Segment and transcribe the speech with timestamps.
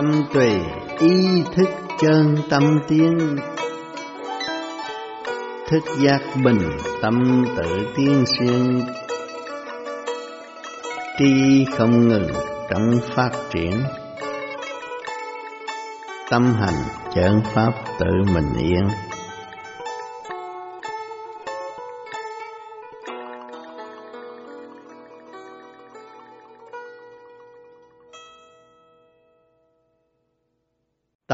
[0.00, 0.50] tâm tùy
[1.00, 1.68] ý thức
[1.98, 3.36] chân tâm tiến.
[5.68, 6.68] Thức giác bình
[7.02, 8.80] tâm tự tiên xuyên.
[11.18, 12.28] Tri không ngừng
[12.70, 13.72] trong phát triển.
[16.30, 16.82] Tâm hành
[17.14, 18.88] chơn pháp tự mình yên.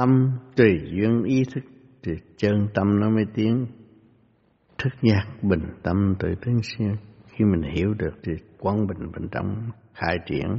[0.07, 1.65] Tâm, tùy duyên ý thức,
[2.03, 3.67] thì chân tâm nó mới tiến.
[4.79, 9.29] Thức giác bình tâm tự tiến xuyên khi mình hiểu được thì quán bình bên
[9.33, 10.59] trong khai triển,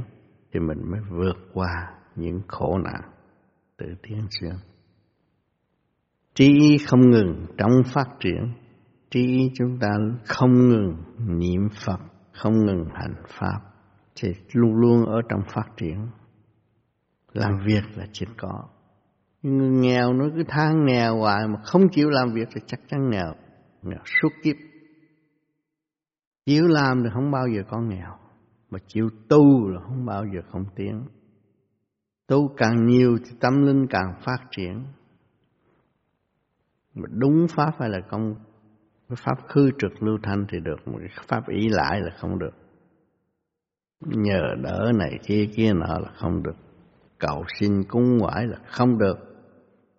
[0.52, 1.70] thì mình mới vượt qua
[2.16, 3.00] những khổ nạn
[3.76, 4.52] tự tiến xuyên
[6.38, 8.54] trí không ngừng trong phát triển.
[9.10, 9.88] Trí chúng ta
[10.24, 11.98] không ngừng niệm phật,
[12.32, 13.60] không ngừng hành pháp,
[14.16, 16.06] thì luôn luôn ở trong phát triển.
[17.32, 18.68] Làm việc là chỉ có
[19.42, 23.10] người nghèo nó cứ than nghèo hoài mà không chịu làm việc thì chắc chắn
[23.10, 23.34] nghèo
[23.82, 24.56] nghèo suốt kiếp.
[26.46, 28.18] Chịu làm thì không bao giờ có nghèo,
[28.70, 31.02] mà chịu tu là không bao giờ không tiến.
[32.26, 34.84] Tu càng nhiều thì tâm linh càng phát triển.
[36.94, 38.34] Mà đúng pháp hay là công
[39.08, 42.38] cái pháp khư trực lưu thanh thì được một cái pháp ý lại là không
[42.38, 42.54] được.
[44.00, 46.56] Nhờ đỡ này kia kia nọ là không được.
[47.18, 49.27] Cầu xin cúng ngoại là không được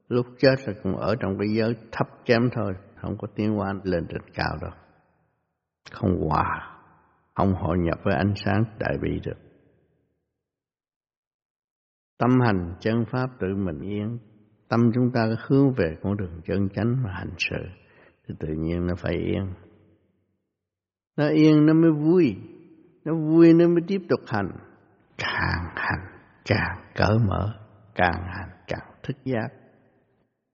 [0.09, 3.73] lúc chết là cũng ở trong cái giới thấp kém thôi, không có tiến hóa
[3.83, 4.71] lên trên cao đâu.
[5.91, 6.77] Không hòa,
[7.35, 9.37] không hội nhập với ánh sáng đại bi được.
[12.17, 14.19] Tâm hành chân pháp tự mình yên,
[14.69, 17.65] tâm chúng ta hướng về con đường chân chánh mà hành sự,
[18.27, 19.53] thì tự nhiên nó phải yên.
[21.17, 22.35] Nó yên nó mới vui,
[23.05, 24.51] nó vui nó mới tiếp tục hành.
[25.17, 27.53] Càng hành, càng cởi mở,
[27.95, 29.58] càng hành, càng thức giác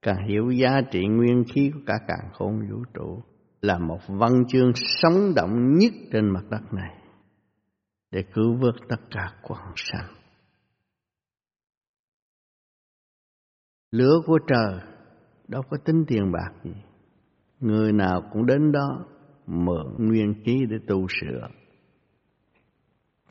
[0.05, 3.23] càng hiểu giá trị nguyên khí của cả càng khôn vũ trụ
[3.61, 6.97] là một văn chương sống động nhất trên mặt đất này
[8.11, 10.07] để cứu vớt tất cả quần sanh.
[13.91, 14.79] Lửa của trời
[15.47, 16.71] đâu có tính tiền bạc gì.
[17.59, 19.05] Người nào cũng đến đó
[19.47, 21.47] mượn nguyên khí để tu sửa.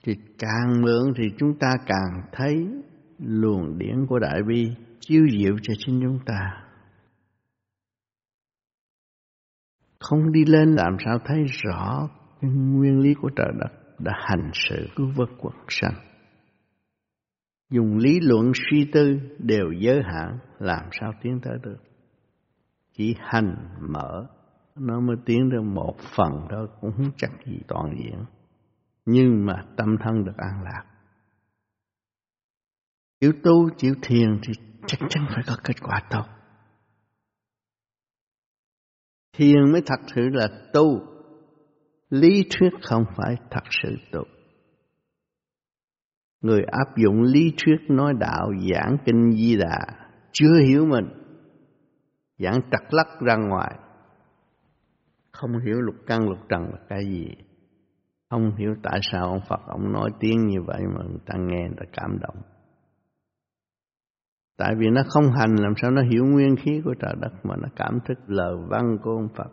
[0.03, 2.55] Thì càng mượn thì chúng ta càng thấy
[3.19, 4.65] luồng điển của Đại Bi
[5.01, 6.64] chiếu diệu cho chính chúng ta.
[10.09, 12.09] Không đi lên làm sao thấy rõ
[12.41, 15.94] cái nguyên lý của trời đất đã hành sự cứu vớt quần sanh.
[17.70, 21.78] Dùng lý luận suy tư đều giới hạn làm sao tiến tới được.
[22.92, 24.26] Chỉ hành mở
[24.76, 28.25] nó mới tiến được một phần thôi cũng không chắc gì toàn diện.
[29.06, 30.84] Nhưng mà tâm thân được an lạc.
[33.21, 34.53] Chịu tu, chịu thiền thì
[34.86, 36.34] chắc chắn phải có kết quả tốt.
[39.37, 41.00] Thiền mới thật sự là tu.
[42.11, 44.21] Lý thuyết không phải thật sự tu.
[46.41, 49.78] Người áp dụng lý thuyết nói đạo, giảng kinh di đà,
[50.33, 51.06] chưa hiểu mình.
[52.39, 53.75] Giảng trật lắc ra ngoài.
[55.33, 57.27] Không hiểu lục căn, lục trần là cái gì.
[58.31, 61.61] Không hiểu tại sao ông Phật ông nói tiếng như vậy mà người ta nghe
[61.61, 62.53] người ta cảm động.
[64.56, 67.56] Tại vì nó không hành làm sao nó hiểu nguyên khí của trời đất mà
[67.56, 69.50] nó cảm thức lời văn của ông Phật.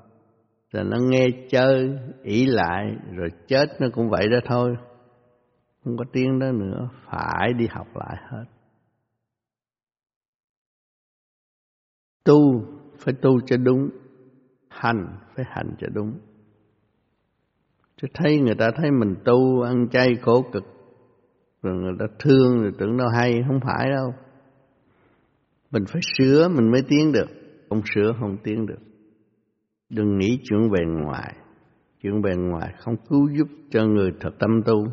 [0.72, 4.76] Rồi nó nghe chơi, ỷ lại, rồi chết nó cũng vậy đó thôi.
[5.84, 8.46] Không có tiếng đó nữa, phải đi học lại hết.
[12.24, 12.66] Tu
[13.00, 13.90] phải tu cho đúng,
[14.70, 16.14] hành phải hành cho đúng.
[17.98, 20.64] Chứ thấy người ta thấy mình tu, ăn chay khổ cực,
[21.62, 24.14] rồi người ta thương rồi tưởng đâu hay, không phải đâu.
[25.72, 27.28] Mình phải sửa mình mới tiến được,
[27.70, 28.80] không sửa không tiến được.
[29.90, 31.36] Đừng nghĩ chuyện bề ngoài,
[32.02, 34.86] chuyện bề ngoài không cứu giúp cho người thật tâm tu.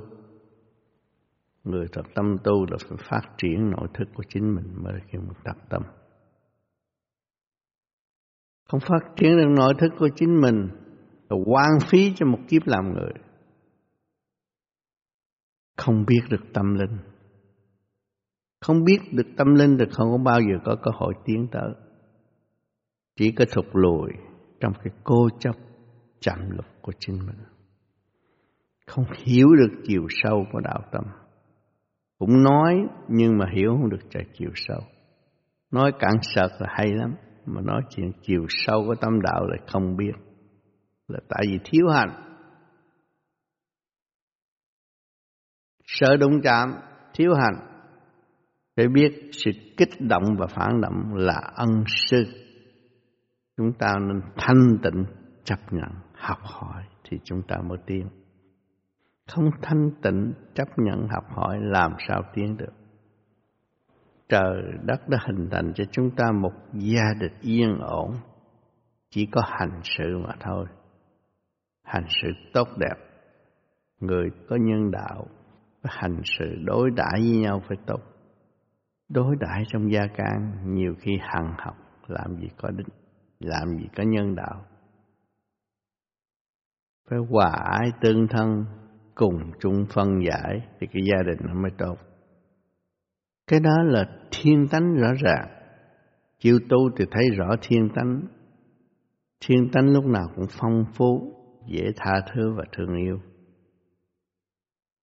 [1.65, 5.21] Người thật tâm tu là phải phát triển nội thức của chính mình mới kêu
[5.21, 5.83] mình tập tâm.
[8.69, 10.69] Không phát triển được nội thức của chính mình
[11.31, 13.13] là quan phí cho một kiếp làm người.
[15.77, 16.99] Không biết được tâm linh
[18.61, 21.71] không biết được tâm linh thì không có bao giờ có cơ hội tiến tới.
[23.17, 24.11] Chỉ có thụt lùi
[24.61, 25.57] trong cái cô chấp
[26.21, 27.37] chậm lục của chính mình.
[28.87, 31.05] Không hiểu được chiều sâu của đạo tâm.
[32.19, 32.75] Cũng nói
[33.09, 34.81] nhưng mà hiểu không được trời chiều sâu.
[35.71, 37.15] Nói cạn sợt là hay lắm.
[37.47, 40.13] Mà nói chuyện chiều sâu của tâm đạo lại không biết.
[41.09, 42.25] Là tại vì thiếu hành.
[45.85, 46.75] Sợ đụng chạm,
[47.15, 47.78] thiếu hành
[48.79, 52.25] phải biết sự kích động và phản động là ân sư.
[53.57, 55.05] Chúng ta nên thanh tịnh,
[55.45, 58.09] chấp nhận, học hỏi thì chúng ta mới tiến.
[59.29, 62.73] Không thanh tịnh, chấp nhận, học hỏi làm sao tiến được?
[64.29, 68.11] Trời đất đã hình thành cho chúng ta một gia đình yên ổn.
[69.11, 70.67] Chỉ có hành sự mà thôi.
[71.85, 72.97] Hành sự tốt đẹp.
[74.01, 75.27] Người có nhân đạo
[75.85, 78.01] hành sự đối đãi với nhau phải tốt
[79.09, 81.77] đối đãi trong gia can, nhiều khi hằng học,
[82.07, 82.87] làm gì có đích,
[83.41, 84.65] làm gì có nhân đạo.
[87.11, 87.51] Phải hòa
[87.81, 88.65] ái tương thân,
[89.15, 91.97] cùng chung phân giải thì cái gia đình nó mới tốt.
[93.47, 95.49] Cái đó là thiên tánh rõ ràng.
[96.39, 98.23] Chịu tu thì thấy rõ thiên tánh.
[99.47, 101.33] Thiên tánh lúc nào cũng phong phú,
[101.67, 103.21] dễ tha thứ và thương yêu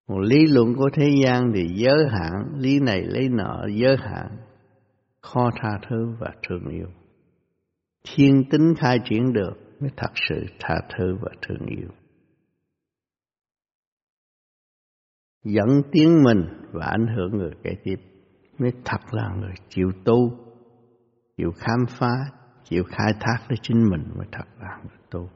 [0.08, 4.36] một lý luận của thế gian thì giới hạn, lý này lấy nợ giới hạn.
[5.20, 6.86] Khó tha thứ và thương yêu.
[8.04, 11.88] Thiên tính khai triển được mới thật sự tha thứ và thương yêu.
[15.44, 17.96] Dẫn tiếng mình và ảnh hưởng người kế tiếp
[18.58, 20.30] mới thật là người chịu tu,
[21.36, 22.14] chịu khám phá,
[22.64, 25.28] chịu khai thác lấy chính mình mới thật là người tu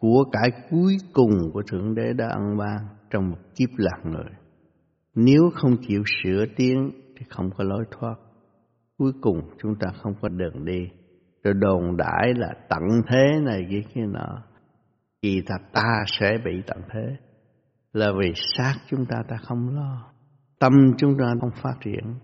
[0.00, 2.78] của cải cuối cùng của thượng đế đã ăn ban
[3.10, 4.30] trong một kiếp lạc người.
[5.14, 8.14] Nếu không chịu sửa tiến thì không có lối thoát.
[8.98, 10.88] Cuối cùng chúng ta không có đường đi.
[11.44, 14.42] Rồi đồn đãi là tận thế này kia kia nọ.
[15.22, 17.16] Kỳ thật ta sẽ bị tận thế.
[17.92, 20.12] Là vì xác chúng ta ta không lo.
[20.58, 22.14] Tâm chúng ta không phát triển.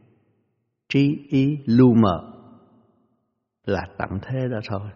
[0.88, 2.32] Trí ý lu mờ
[3.66, 4.90] là tận thế đó thôi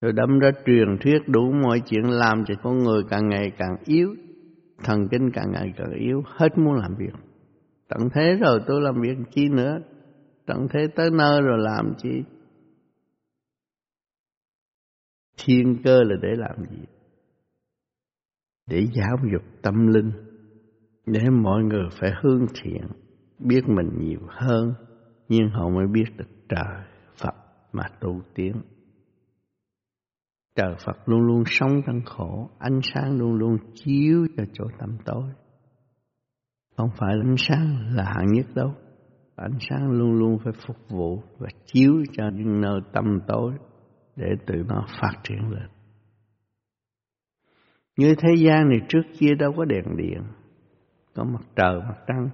[0.00, 3.76] rồi đâm ra truyền thuyết đủ mọi chuyện làm cho con người càng ngày càng
[3.84, 4.14] yếu,
[4.84, 7.12] thần kinh càng ngày càng yếu, hết muốn làm việc.
[7.88, 9.78] Tận thế rồi tôi làm việc chi nữa?
[10.46, 12.22] Tận thế tới nơi rồi làm chi?
[15.44, 16.84] Thiên cơ là để làm gì?
[18.66, 20.10] Để giáo dục tâm linh,
[21.06, 22.86] để mọi người phải hướng thiện,
[23.38, 24.74] biết mình nhiều hơn,
[25.28, 26.84] nhưng họ mới biết được trời
[27.16, 27.34] Phật
[27.72, 28.52] mà tu tiến
[30.54, 34.96] trời Phật luôn luôn sống trong khổ, ánh sáng luôn luôn chiếu cho chỗ tâm
[35.04, 35.24] tối.
[36.76, 38.74] Không phải ánh sáng là hạng nhất đâu,
[39.36, 43.52] ánh sáng luôn luôn phải phục vụ và chiếu cho những nơi tâm tối
[44.16, 45.68] để tự nó phát triển lên.
[47.96, 50.22] Như thế gian này trước kia đâu có đèn điện,
[51.14, 52.28] có mặt trời, mặt trăng.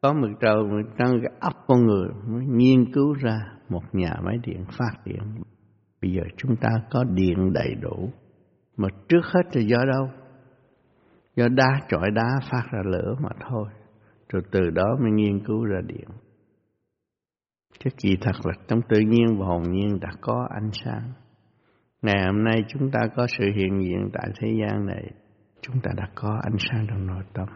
[0.00, 4.14] Có mặt trời, mặt trăng, cái ấp con người mới nghiên cứu ra một nhà
[4.24, 5.42] máy điện phát điện
[6.02, 8.10] bây giờ chúng ta có điện đầy đủ
[8.76, 10.10] mà trước hết là do đâu
[11.36, 13.68] do đá chọi đá phát ra lửa mà thôi
[14.28, 16.08] rồi từ đó mới nghiên cứu ra điện
[17.84, 21.12] cái kỳ thật là trong tự nhiên và hồn nhiên đã có ánh sáng
[22.02, 25.10] Ngày hôm nay chúng ta có sự hiện diện tại thế gian này,
[25.60, 27.48] chúng ta đã có ánh sáng trong nội tâm.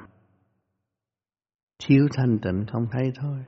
[1.86, 3.38] Thiếu thanh tịnh không thấy thôi.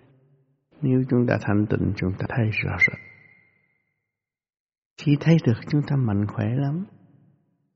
[0.82, 3.05] Nếu chúng ta thanh tịnh chúng ta thấy rõ rệt.
[4.98, 6.84] Khi thấy được chúng ta mạnh khỏe lắm.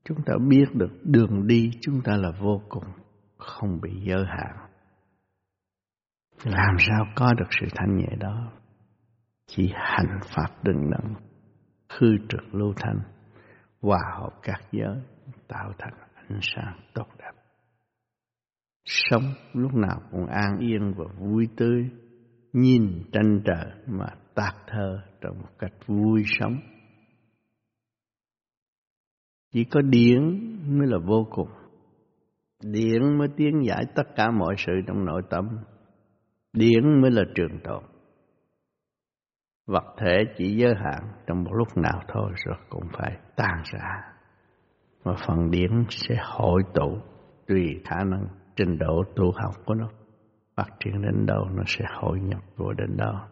[0.03, 2.85] Chúng ta biết được đường đi chúng ta là vô cùng,
[3.37, 4.55] không bị giới hạn.
[6.43, 8.51] Làm sao có được sự thanh nhẹ đó?
[9.47, 11.15] Chỉ hành pháp đừng nặng
[11.89, 12.99] khư trực lưu thanh
[13.81, 14.97] hòa hợp các giới
[15.47, 17.31] tạo thành ánh sáng tốt đẹp
[18.85, 19.23] sống
[19.53, 21.89] lúc nào cũng an yên và vui tươi
[22.53, 26.59] nhìn tranh trời mà tạc thơ trong một cách vui sống
[29.51, 30.21] chỉ có điển
[30.77, 31.49] mới là vô cùng.
[32.63, 35.49] Điển mới tiến giải tất cả mọi sự trong nội tâm.
[36.53, 37.83] Điển mới là trường tồn.
[39.67, 44.11] Vật thể chỉ giới hạn trong một lúc nào thôi rồi cũng phải tan ra
[45.03, 46.97] mà phần điển sẽ hội tụ
[47.47, 49.89] tùy khả năng trình độ tu học của nó.
[50.55, 53.27] Phát triển đến đâu nó sẽ hội nhập vô đến đó.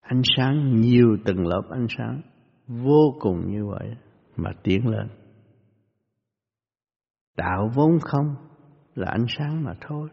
[0.00, 2.20] Ánh sáng, nhiều từng lớp ánh sáng
[2.66, 3.96] vô cùng như vậy
[4.36, 5.08] mà tiến lên.
[7.36, 8.36] Đạo vốn không
[8.94, 10.08] là ánh sáng mà thôi.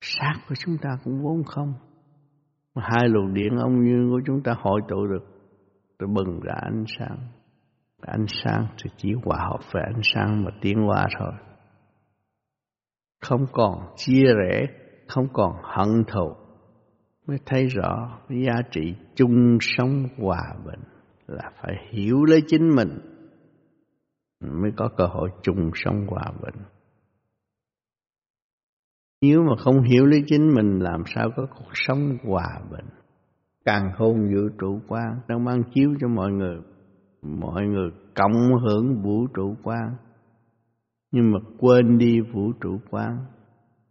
[0.00, 1.74] Sát của chúng ta cũng vốn không.
[2.74, 5.34] Mà hai luồng điện ông như của chúng ta hội tụ được,
[5.98, 7.18] Tôi bừng ra ánh sáng.
[8.00, 11.32] Ánh sáng thì chỉ hòa hợp với ánh sáng mà tiến hóa thôi.
[13.20, 14.66] Không còn chia rẽ,
[15.08, 16.34] không còn hận thù,
[17.26, 20.93] mới thấy rõ giá trị chung sống hòa bình
[21.26, 22.88] là phải hiểu lấy chính mình,
[24.40, 26.64] mới có cơ hội chung sống hòa bình.
[29.22, 32.86] Nếu mà không hiểu lấy chính mình, làm sao có cuộc sống hòa bình?
[33.64, 36.58] Càng khôn vũ trụ quan đang mang chiếu cho mọi người.
[37.22, 39.96] Mọi người cộng hưởng vũ trụ quan.
[41.12, 43.26] Nhưng mà quên đi vũ trụ quan,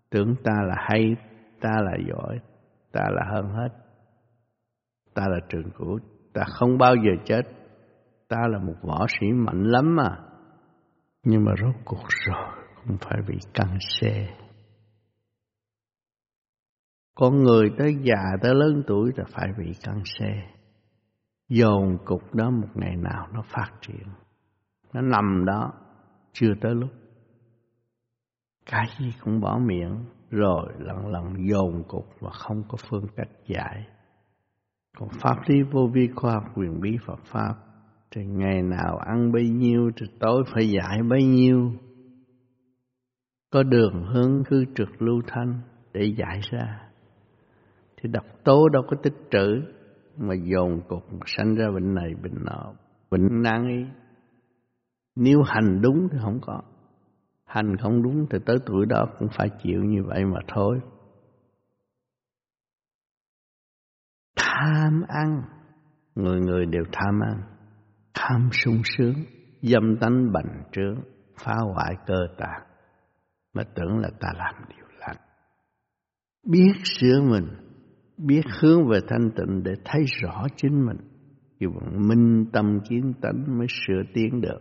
[0.09, 1.15] tưởng ta là hay,
[1.61, 2.39] ta là giỏi,
[2.91, 3.69] ta là hơn hết.
[5.13, 5.99] Ta là trường cửu
[6.33, 7.41] ta không bao giờ chết.
[8.27, 10.17] Ta là một võ sĩ mạnh lắm mà.
[11.23, 12.45] Nhưng mà rốt cuộc rồi
[12.87, 14.37] cũng phải bị căng xe.
[17.15, 20.49] Con người tới già tới lớn tuổi là phải bị căng xe.
[21.49, 24.07] Dồn cục đó một ngày nào nó phát triển.
[24.93, 25.71] Nó nằm đó,
[26.33, 26.89] chưa tới lúc.
[28.65, 33.29] Cái gì cũng bỏ miệng, rồi lần lần dồn cục và không có phương cách
[33.47, 33.87] giải
[34.97, 37.55] còn pháp lý vô vi khoa quyền bí Phật pháp,
[38.11, 41.71] thì ngày nào ăn bấy nhiêu thì tối phải giải bấy nhiêu.
[43.51, 45.61] Có đường hướng cứ trực lưu thanh
[45.93, 46.89] để giải ra.
[47.97, 49.61] Thì độc tố đâu có tích trữ,
[50.17, 52.73] mà dồn cục sanh ra bệnh này, bệnh nọ,
[53.11, 53.85] bệnh nan y.
[55.15, 56.61] Nếu hành đúng thì không có.
[57.45, 60.79] Hành không đúng thì tới tuổi đó cũng phải chịu như vậy mà thôi.
[64.63, 65.41] Tham ăn.
[66.15, 67.41] Người người đều tham ăn.
[68.13, 69.13] Tham sung sướng
[69.61, 70.95] dâm tánh bành trướng
[71.43, 72.61] phá hoại cơ tạng.
[73.53, 75.17] Mà tưởng là ta làm điều lành.
[76.49, 77.47] Biết sửa mình
[78.17, 80.97] biết hướng về thanh tịnh để thấy rõ chính mình.
[81.59, 84.59] Thì bằng minh tâm kiến tánh mới sửa tiến được.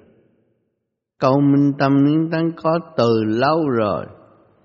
[1.18, 4.06] Câu minh tâm kiến tánh có từ lâu rồi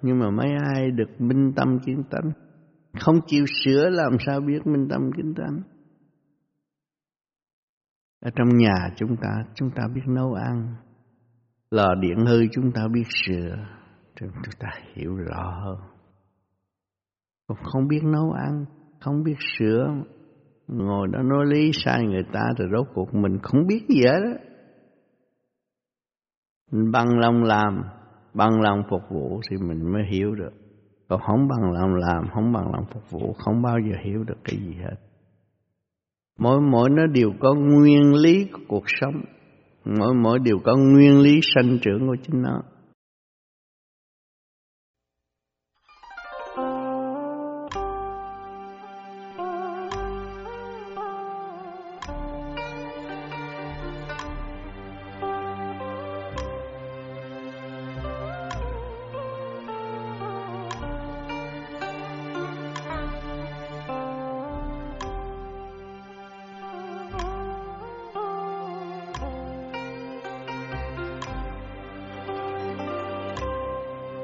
[0.02, 2.32] nhưng mà mấy ai được minh tâm kiến tánh
[3.00, 5.62] không chịu sửa làm sao biết minh tâm kiến tánh.
[8.22, 10.76] Ở trong nhà chúng ta chúng ta biết nấu ăn.
[11.72, 13.56] Lò điện hư chúng ta biết sửa.
[14.16, 15.62] Chúng ta hiểu rõ.
[15.66, 15.98] Hơn
[17.48, 18.66] còn không biết nấu ăn,
[19.00, 19.88] không biết sửa,
[20.68, 24.20] ngồi đó nói lý sai người ta rồi rốt cuộc mình không biết gì hết
[24.24, 24.40] đó.
[26.72, 27.82] Mình bằng lòng làm,
[28.34, 30.54] bằng lòng phục vụ thì mình mới hiểu được
[31.08, 34.38] còn không bằng lòng làm, không bằng lòng phục vụ, không bao giờ hiểu được
[34.44, 34.96] cái gì hết.
[36.40, 39.22] Mỗi mỗi nó đều có nguyên lý của cuộc sống.
[39.86, 42.62] Mỗi mỗi đều có nguyên lý sanh trưởng của chính nó.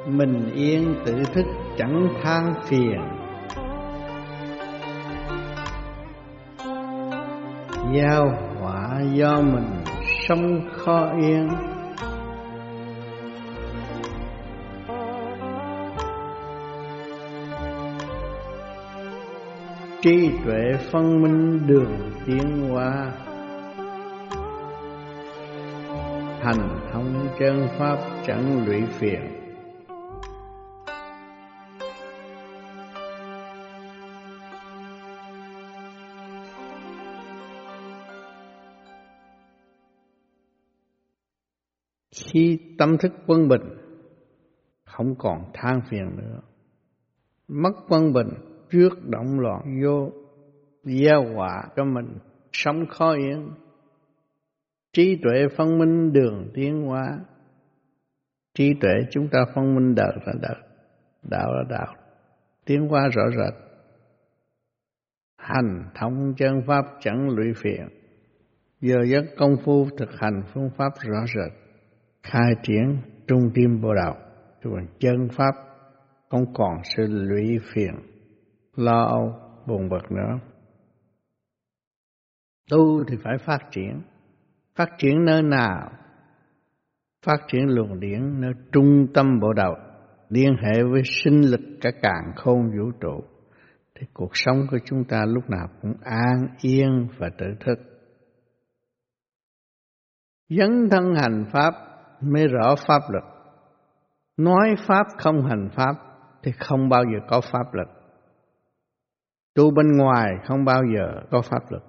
[0.07, 1.45] Mình yên tự thức
[1.77, 3.01] chẳng than phiền.
[7.93, 8.29] Giao
[8.59, 9.83] họa do mình
[10.27, 11.49] sống khó yên.
[20.01, 23.11] Trí tuệ phân minh đường tiến hóa.
[26.41, 29.42] Hành thông chân pháp chẳng lụy phiền.
[42.33, 43.61] Khi tâm thức quân bình,
[44.85, 46.39] không còn than phiền nữa.
[47.47, 48.29] Mất quân bình,
[48.69, 50.11] trước động loạn vô,
[50.83, 52.17] gieo họa cho mình
[52.51, 53.49] sống khó yên.
[54.93, 57.19] Trí tuệ phân minh đường tiến hóa.
[58.53, 60.55] Trí tuệ chúng ta phân minh đạo là đạo
[61.23, 61.95] đạo là đạo,
[62.65, 63.53] tiến hóa rõ rệt.
[65.37, 67.87] Hành thông chân pháp chẳng lụy phiền.
[68.81, 71.62] Giờ giấc công phu thực hành phương pháp rõ rệt
[72.23, 74.15] khai triển trung tim bộ đạo
[74.61, 75.51] rồi chân pháp,
[76.29, 77.93] không còn sự lụy phiền,
[78.75, 79.35] lo âu
[79.67, 80.39] buồn bực nữa.
[82.69, 84.01] Tu thì phải phát triển.
[84.75, 85.91] Phát triển nơi nào?
[87.25, 89.75] Phát triển luồng điển nơi trung tâm bộ đạo,
[90.29, 93.23] liên hệ với sinh lực cả càng khôn vũ trụ.
[93.95, 97.79] Thì cuộc sống của chúng ta lúc nào cũng an yên và tự thức.
[100.49, 101.73] Dấn thân hành pháp
[102.25, 103.23] mới rõ pháp lực.
[104.37, 105.95] Nói pháp không hành pháp
[106.43, 107.87] thì không bao giờ có pháp lực.
[109.55, 111.83] Tu bên ngoài không bao giờ có pháp lực.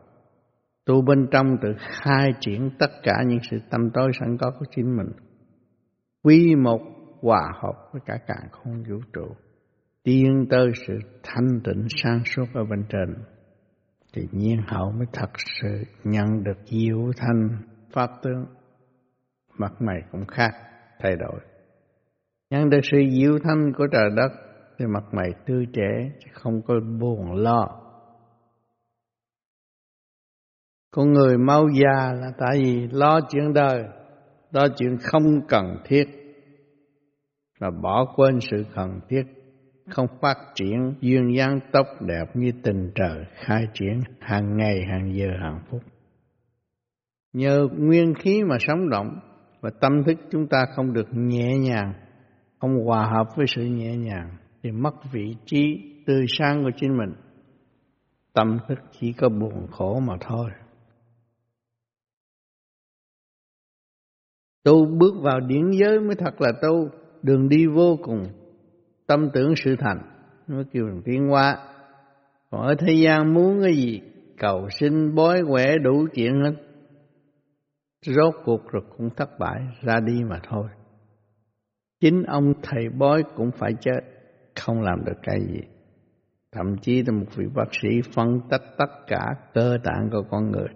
[0.86, 4.66] Tu bên trong tự khai triển tất cả những sự tâm tối sẵn có của
[4.76, 5.08] chính mình.
[6.22, 6.80] Quy một
[7.20, 9.34] hòa hợp với cả càng không vũ trụ.
[10.02, 13.14] tiến tới sự thanh tịnh sáng suốt ở bên trên
[14.14, 17.48] thì nhiên hậu mới thật sự nhận được diệu thanh
[17.92, 18.44] pháp tướng
[19.58, 20.52] mặt mày cũng khác,
[20.98, 21.40] thay đổi.
[22.50, 24.28] Nhân được sự diệu thanh của trời đất,
[24.78, 27.80] thì mặt mày tươi trẻ, chứ không có buồn lo.
[30.90, 33.84] Con người mau già là tại vì lo chuyện đời,
[34.50, 36.04] lo chuyện không cần thiết.
[37.60, 39.22] Và bỏ quên sự cần thiết,
[39.90, 45.14] không phát triển duyên dáng tóc đẹp như tình trời khai triển hàng ngày, hàng
[45.14, 45.82] giờ, hàng phút.
[47.32, 49.18] Nhờ nguyên khí mà sống động
[49.64, 51.92] và tâm thức chúng ta không được nhẹ nhàng,
[52.60, 56.96] không hòa hợp với sự nhẹ nhàng, thì mất vị trí tươi sáng của chính
[56.96, 57.14] mình.
[58.32, 60.50] Tâm thức chỉ có buồn khổ mà thôi.
[64.64, 66.88] Tu bước vào điển giới mới thật là tu,
[67.22, 68.24] đường đi vô cùng.
[69.06, 69.98] Tâm tưởng sự thành
[70.46, 71.56] mới kêu bằng tiến hóa
[72.50, 74.00] còn ở thế gian muốn cái gì?
[74.38, 76.73] Cầu sinh bói quẻ đủ chuyện hết
[78.06, 80.68] rốt cuộc rồi cũng thất bại, ra đi mà thôi.
[82.00, 84.00] Chính ông thầy bói cũng phải chết,
[84.54, 85.60] không làm được cái gì.
[86.52, 90.50] Thậm chí là một vị bác sĩ phân tích tất cả cơ tạng của con
[90.50, 90.68] người.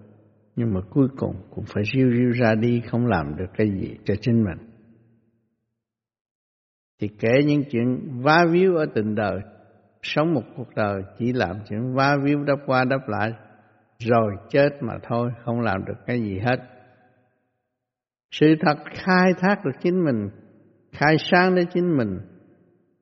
[0.57, 3.97] Nhưng mà cuối cùng cũng phải riêu riêu ra đi, không làm được cái gì
[4.05, 4.69] cho chính mình.
[7.01, 9.41] Thì kể những chuyện vá víu ở tình đời,
[10.03, 13.33] sống một cuộc đời chỉ làm chuyện vá víu đắp qua đắp lại,
[13.99, 16.78] rồi chết mà thôi, không làm được cái gì hết
[18.31, 20.31] sự thật khai thác được chính mình,
[20.93, 22.19] khai sáng đến chính mình,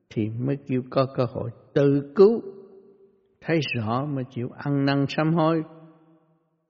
[0.09, 2.41] thì mới chịu có cơ hội tự cứu.
[3.41, 5.63] Thấy rõ mới chịu ăn năn sám hối.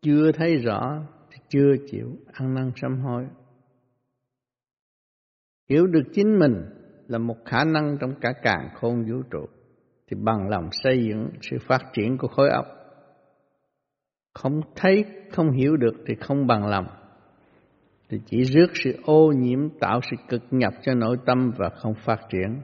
[0.02, 3.26] Chưa thấy rõ thì chưa chịu ăn năn sám hối.
[5.70, 6.54] Hiểu được chính mình
[7.08, 9.46] là một khả năng trong cả càng khôn vũ trụ,
[10.08, 12.66] thì bằng lòng xây dựng sự phát triển của khối óc.
[14.34, 16.86] Không thấy, không hiểu được thì không bằng lòng
[18.10, 21.94] thì chỉ rước sự ô nhiễm tạo sự cực nhập cho nội tâm và không
[22.06, 22.62] phát triển.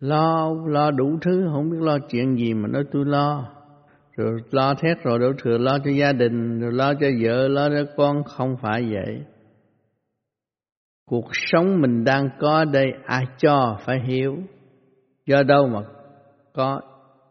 [0.00, 3.50] Lo lo đủ thứ, không biết lo chuyện gì mà nói tôi lo.
[4.16, 7.68] Rồi lo thét rồi đổ thừa lo cho gia đình, rồi lo cho vợ, lo
[7.68, 9.24] cho con, không phải vậy.
[11.06, 14.36] Cuộc sống mình đang có đây, ai cho phải hiểu.
[15.26, 15.80] Do đâu mà
[16.52, 16.80] có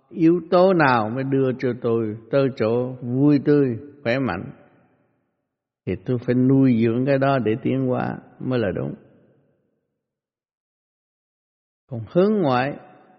[0.10, 4.63] yếu tố nào mới đưa cho tôi tới chỗ vui tươi, khỏe mạnh?
[5.86, 8.94] Thì tôi phải nuôi dưỡng cái đó để tiến hóa mới là đúng.
[11.90, 12.74] Còn hướng ngoại,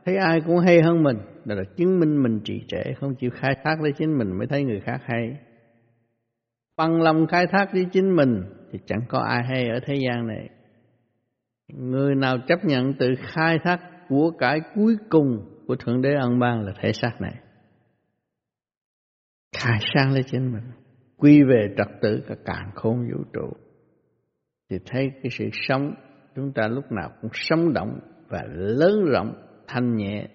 [0.04, 3.30] thấy ai cũng hay hơn mình, đó là chứng minh mình trì trệ, không chịu
[3.34, 5.36] khai thác lấy chính mình mới thấy người khác hay.
[6.76, 10.26] Bằng lòng khai thác với chính mình thì chẳng có ai hay ở thế gian
[10.26, 10.48] này.
[11.68, 16.38] Người nào chấp nhận tự khai thác của cải cuối cùng của thượng đế ân
[16.38, 17.34] ban là thể xác này.
[19.56, 20.83] Khai sáng lấy chính mình
[21.24, 23.52] quy về trật tự cả càng khôn vũ trụ.
[24.70, 25.94] Thì thấy cái sự sống,
[26.36, 29.34] chúng ta lúc nào cũng sống động và lớn rộng,
[29.66, 30.28] thanh nhẹ.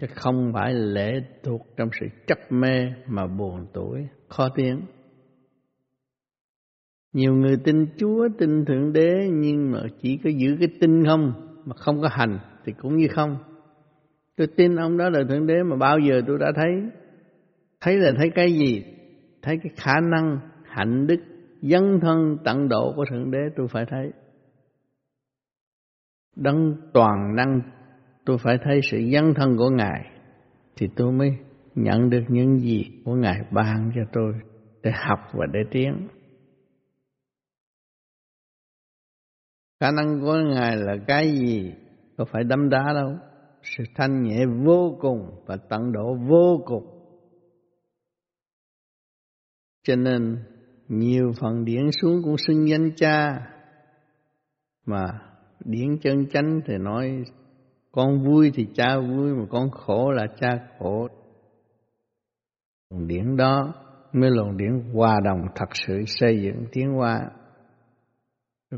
[0.00, 4.80] Chứ không phải lệ thuộc trong sự chấp mê mà buồn tuổi, khó tiếng
[7.12, 11.32] nhiều người tin Chúa, tin Thượng Đế, nhưng mà chỉ có giữ cái tin không,
[11.64, 13.36] mà không có hành thì cũng như không.
[14.36, 16.72] Tôi tin ông đó là Thượng Đế mà bao giờ tôi đã thấy.
[17.80, 18.84] Thấy là thấy cái gì?
[19.48, 21.20] Thấy cái khả năng hạnh đức
[21.62, 24.12] dân thân tận độ của Thượng Đế, tôi phải thấy
[26.36, 27.60] đấng toàn năng,
[28.24, 30.10] tôi phải thấy sự dân thân của Ngài,
[30.76, 31.30] thì tôi mới
[31.74, 34.32] nhận được những gì của Ngài ban cho tôi
[34.82, 36.08] để học và để tiến.
[39.80, 41.74] Khả năng của Ngài là cái gì?
[42.16, 43.16] Có phải đấm đá đâu.
[43.62, 46.97] Sự thanh nhẹ vô cùng và tận độ vô cùng.
[49.82, 50.38] Cho nên,
[50.88, 53.40] nhiều phần điển xuống cũng xưng danh cha.
[54.86, 55.04] Mà
[55.64, 57.22] điển chân chánh thì nói,
[57.92, 61.08] con vui thì cha vui, mà con khổ là cha khổ.
[62.90, 63.74] Luồng điển đó
[64.12, 67.20] mới luồng điển hòa đồng thật sự xây dựng tiến hóa.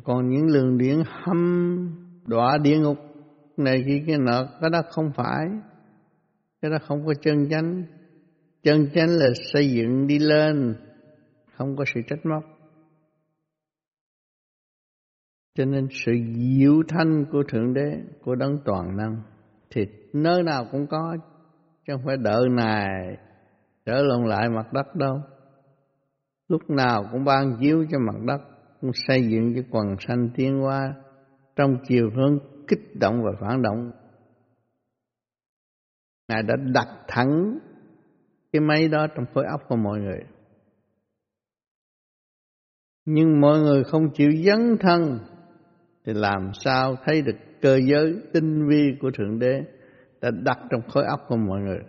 [0.04, 1.36] Còn những luồng điển hâm
[2.26, 2.98] đọa địa ngục
[3.56, 5.46] này kia cái nọ cái đó không phải.
[6.62, 7.84] Cái đó không có chân chánh.
[8.62, 10.76] Chân chánh là xây dựng đi lên
[11.60, 12.44] không có sự trách móc.
[15.54, 19.22] Cho nên sự diệu thanh của Thượng Đế, của Đấng Toàn Năng
[19.70, 21.16] thì nơi nào cũng có,
[21.86, 23.16] chứ không phải đợi này
[23.86, 25.20] trở lộn lại mặt đất đâu.
[26.48, 28.40] Lúc nào cũng ban chiếu cho mặt đất,
[28.80, 30.94] cũng xây dựng cho quần sanh tiến hóa
[31.56, 33.90] trong chiều hướng kích động và phản động.
[36.28, 37.58] Ngài đã đặt thẳng
[38.52, 40.20] cái máy đó trong khối óc của mọi người
[43.04, 45.18] nhưng mọi người không chịu dấn thân,
[46.04, 49.62] thì làm sao thấy được cơ giới tinh vi của thượng đế
[50.20, 51.80] đã đặt trong khối óc của mọi người?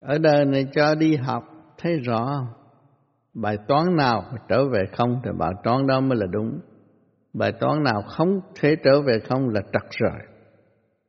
[0.00, 1.44] Ở đời này cho đi học,
[1.78, 2.46] thấy rõ
[3.34, 6.60] bài toán nào trở về không thì bài toán đó mới là đúng.
[7.32, 10.18] Bài toán nào không thể trở về không là trật rồi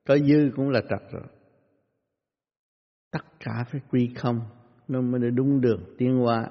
[0.08, 1.24] có dư cũng là trật rồi
[3.12, 4.40] tất cả phải quy không?
[4.88, 6.50] Nó mới được đúng đường tiến hóa.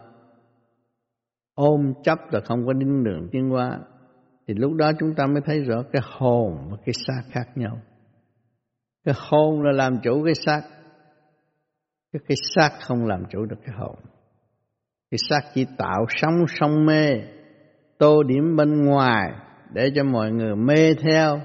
[1.55, 3.79] Ôm chấp là không có đúng đường tiến hóa.
[4.49, 7.79] Thì lúc đó chúng ta mới thấy rõ cái hồn và cái xác khác nhau.
[9.05, 10.63] Cái hồn là làm chủ cái xác.
[12.13, 13.97] Cái cái xác không làm chủ được cái hồn.
[15.11, 17.23] Cái xác chỉ tạo sống sông mê,
[17.99, 19.33] tô điểm bên ngoài
[19.73, 21.41] để cho mọi người mê theo,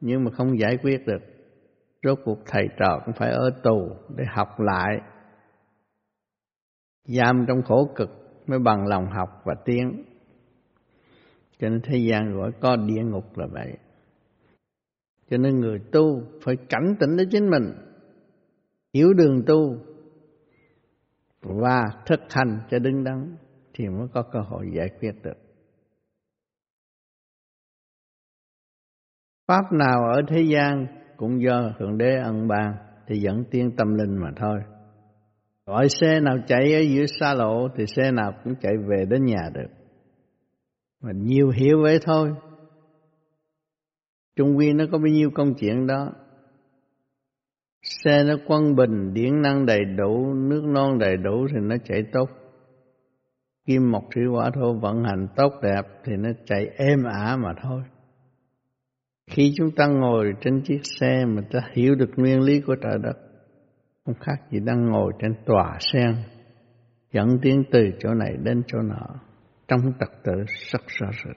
[0.00, 1.22] nhưng mà không giải quyết được.
[2.02, 5.00] Rốt cuộc thầy trò cũng phải ở tù để học lại
[7.04, 8.10] giam trong khổ cực
[8.46, 10.04] mới bằng lòng học và tiến.
[11.58, 13.76] Cho nên thế gian gọi có địa ngục là vậy.
[15.30, 17.72] Cho nên người tu phải cảnh tỉnh đến chính mình,
[18.92, 19.78] hiểu đường tu,
[21.44, 23.36] và thực hành cho đứng đắn
[23.74, 25.36] thì mới có cơ hội giải quyết được.
[29.46, 30.86] Pháp nào ở thế gian
[31.16, 32.74] cũng do thượng đế ân ban
[33.06, 34.60] thì dẫn tiên tâm linh mà thôi
[35.66, 39.24] gọi xe nào chạy ở giữa xa lộ thì xe nào cũng chạy về đến
[39.24, 39.68] nhà được.
[41.02, 42.30] Mà nhiều hiểu vậy thôi.
[44.36, 46.12] Trung quy nó có bao nhiêu công chuyện đó.
[47.82, 52.02] Xe nó quân bình, điện năng đầy đủ, nước non đầy đủ thì nó chạy
[52.12, 52.30] tốt.
[53.66, 57.54] Kim mộc thủy hỏa thổ vận hành tốt đẹp thì nó chạy êm ả mà
[57.62, 57.82] thôi.
[59.30, 62.98] Khi chúng ta ngồi trên chiếc xe mà ta hiểu được nguyên lý của trời
[63.02, 63.23] đất
[64.04, 66.16] không khác gì đang ngồi trên tòa sen,
[67.12, 69.20] dẫn tiến từ chỗ này đến chỗ nọ,
[69.68, 70.32] trong trật tự
[70.70, 71.36] rất rõ rệt.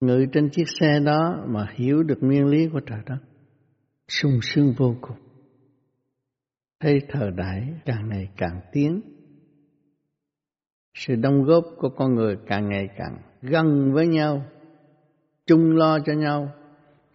[0.00, 3.18] Người trên chiếc xe đó mà hiểu được nguyên lý của trời đất,
[4.08, 5.16] sung sướng vô cùng.
[6.80, 9.00] Thấy thời đại càng ngày càng tiến,
[10.94, 14.44] sự đóng góp của con người càng ngày càng gần với nhau,
[15.46, 16.48] chung lo cho nhau.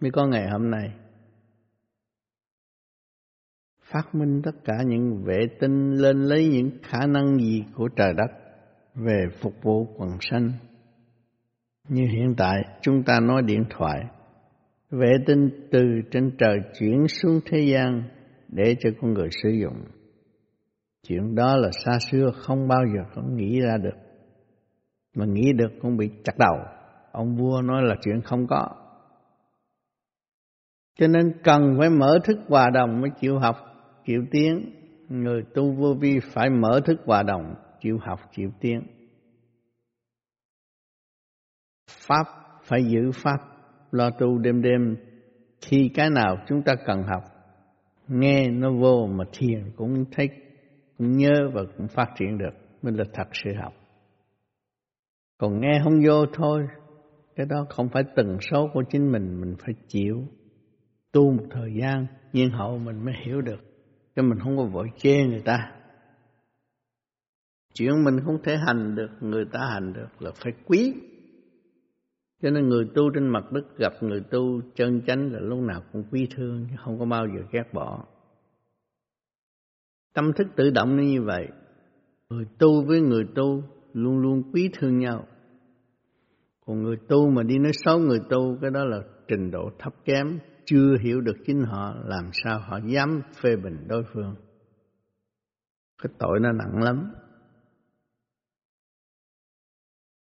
[0.00, 0.90] Mới có ngày hôm nay
[3.96, 8.12] phát minh tất cả những vệ tinh lên lấy những khả năng gì của trời
[8.16, 8.30] đất
[8.94, 10.52] về phục vụ quần sanh
[11.88, 14.04] như hiện tại, chúng ta nói điện thoại.
[14.90, 15.80] Vệ tinh từ
[16.10, 18.02] trên trời chuyển xuống thế gian
[18.48, 19.84] để cho con người sử dụng.
[21.08, 23.96] Chuyện đó là xa xưa, không bao giờ có nghĩ ra được.
[25.14, 26.56] Mà nghĩ được cũng bị chặt đầu.
[27.12, 28.68] Ông vua nói là chuyện không có.
[30.98, 33.56] Cho nên cần phải mở thức hòa đồng mới chịu học
[34.06, 34.72] chịu tiến
[35.08, 38.80] người tu vô vi phải mở thức hòa đồng, chịu học chịu tiến
[42.06, 42.26] pháp,
[42.64, 43.38] phải giữ pháp.
[43.90, 44.96] Lo tu đêm đêm,
[45.60, 47.22] khi cái nào chúng ta cần học,
[48.08, 50.28] nghe nó vô mà thiền cũng thấy,
[50.98, 53.72] cũng nhớ và cũng phát triển được, mới là thật sự học.
[55.38, 56.62] Còn nghe không vô thôi,
[57.36, 60.24] cái đó không phải tần số của chính mình mình phải chịu.
[61.12, 63.75] Tu một thời gian nhiên hậu mình mới hiểu được
[64.16, 65.72] cho mình không có vội chê người ta.
[67.74, 70.94] Chuyện mình không thể hành được, người ta hành được là phải quý.
[72.42, 75.82] Cho nên người tu trên mặt đất gặp người tu chân chánh là lúc nào
[75.92, 78.04] cũng quý thương, không có bao giờ ghét bỏ.
[80.14, 81.48] Tâm thức tự động nó như vậy.
[82.30, 85.26] Người tu với người tu luôn luôn quý thương nhau.
[86.66, 89.94] Còn người tu mà đi nói xấu người tu, cái đó là trình độ thấp
[90.04, 94.34] kém chưa hiểu được chính họ, làm sao họ dám phê bình đối phương?
[96.02, 97.12] Cái tội nó nặng lắm.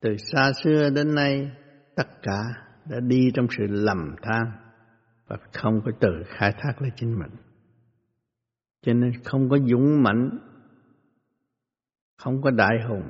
[0.02, 1.52] Từ xa xưa đến nay,
[1.96, 2.40] tất cả
[2.86, 4.52] đã đi trong sự lầm than
[5.28, 7.32] và không có tự khai thác lấy chính mình.
[8.82, 10.30] Cho nên không có dũng mãnh,
[12.18, 13.10] không có đại hùng,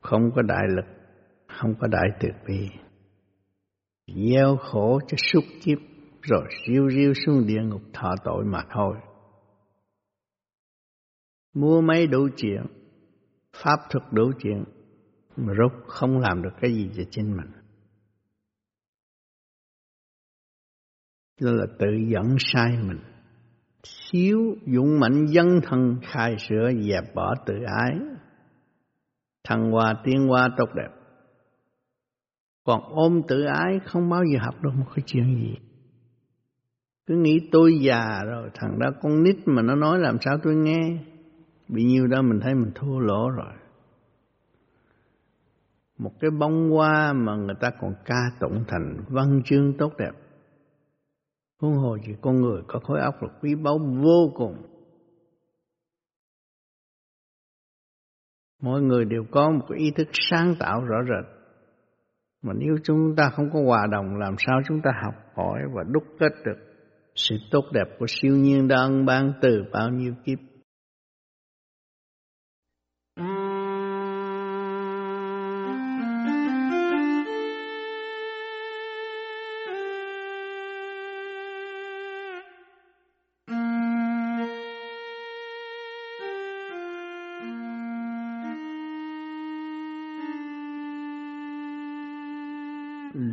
[0.00, 0.86] không có đại lực,
[1.48, 2.68] không có đại từ bi.
[4.06, 5.78] Gieo khổ cho suốt kiếp
[6.22, 8.96] rồi riêu riêu xuống địa ngục thọ tội mà thôi.
[11.54, 12.62] Mua mấy đủ chuyện,
[13.56, 14.64] pháp thuật đủ chuyện,
[15.36, 17.50] mà rốt không làm được cái gì cho chính mình.
[21.40, 23.00] Đó là tự dẫn sai mình.
[24.12, 27.54] Thiếu dũng mạnh dân thân, khai sửa dẹp bỏ tự
[27.84, 27.98] ái.
[29.44, 30.90] Thăng hoa tiến hoa tốt đẹp.
[32.64, 35.69] Còn ôm tự ái không bao giờ học được một cái chuyện gì
[37.10, 40.54] cứ nghĩ tôi già rồi, thằng đó con nít mà nó nói làm sao tôi
[40.54, 40.98] nghe?
[41.68, 43.52] Bị nhiêu đó mình thấy mình thua lỗ rồi.
[45.98, 50.10] Một cái bông hoa mà người ta còn ca tụng thành văn chương tốt đẹp.
[51.60, 54.56] Huống hồ chỉ con người có khối óc là quý báu vô cùng.
[58.62, 61.40] Mọi người đều có một cái ý thức sáng tạo rõ rệt.
[62.42, 65.82] Mà nếu chúng ta không có hòa đồng, làm sao chúng ta học hỏi và
[65.92, 66.69] đúc kết được?
[67.20, 70.38] Sự tốt đẹp của siêu nhiên đã ân ban từ bao nhiêu kiếp?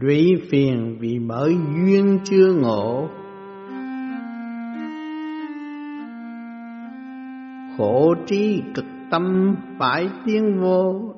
[0.02, 3.10] Lũy phiền vì bởi duyên chưa ngộ.
[7.78, 11.14] Khổ trí cực tâm phải tiến vô.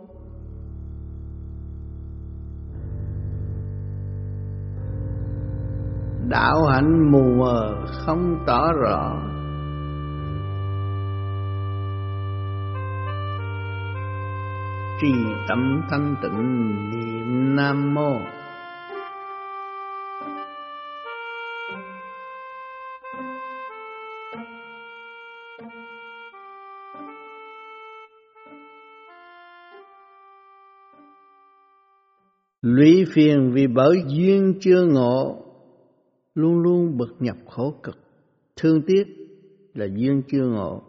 [6.29, 9.15] Đạo hạnh mù mờ không tỏ rõ.
[15.01, 15.13] Trì
[15.47, 18.19] tâm thanh tịnh niệm nam mô.
[32.75, 35.45] Lũy phiền vì bởi duyên chưa ngộ,
[36.35, 37.97] luôn luôn bực nhập khổ cực.
[38.55, 39.03] Thương tiếc
[39.73, 40.81] là duyên chưa ngộ.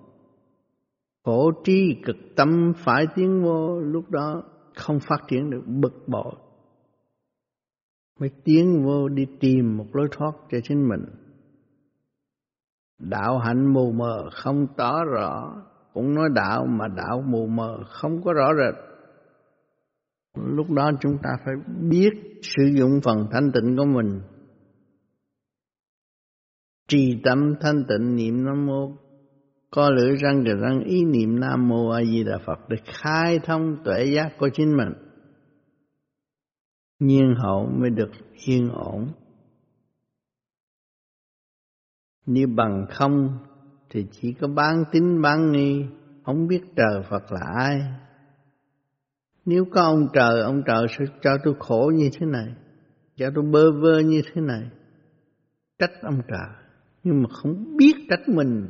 [1.25, 4.43] Khổ tri cực tâm phải tiến vô, lúc đó
[4.75, 6.35] không phát triển được, bực bội.
[8.21, 11.05] Mới tiến vô đi tìm một lối thoát cho chính mình.
[12.99, 15.63] Đạo hạnh mù mờ không tỏ rõ,
[15.95, 18.90] cũng nói đạo mà đạo mù mờ không có rõ rệt
[20.35, 21.55] lúc đó chúng ta phải
[21.91, 22.11] biết
[22.43, 24.21] sử dụng phần thanh tịnh của mình.
[26.89, 28.97] Trì tâm thanh tịnh niệm nam mô.
[29.71, 33.39] Có lưỡi răng kề răng, ý niệm nam mô a di đà phật để khai
[33.45, 34.93] thông tuệ giác của chính mình.
[36.99, 38.11] Nhiên hậu mới được
[38.47, 39.13] yên ổn.
[42.27, 43.39] Nếu bằng không
[43.91, 45.85] thì chỉ có bán tín bán nghi,
[46.25, 47.81] không biết trời phật là ai
[49.45, 52.55] nếu có ông trời, ông trời sẽ cho tôi khổ như thế này,
[53.17, 54.71] cho tôi bơ vơ như thế này.
[55.79, 56.49] Trách ông trời,
[57.03, 58.67] nhưng mà không biết trách mình,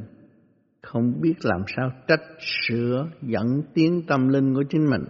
[0.83, 5.05] không biết làm sao trách sửa dẫn tiến tâm linh của chính mình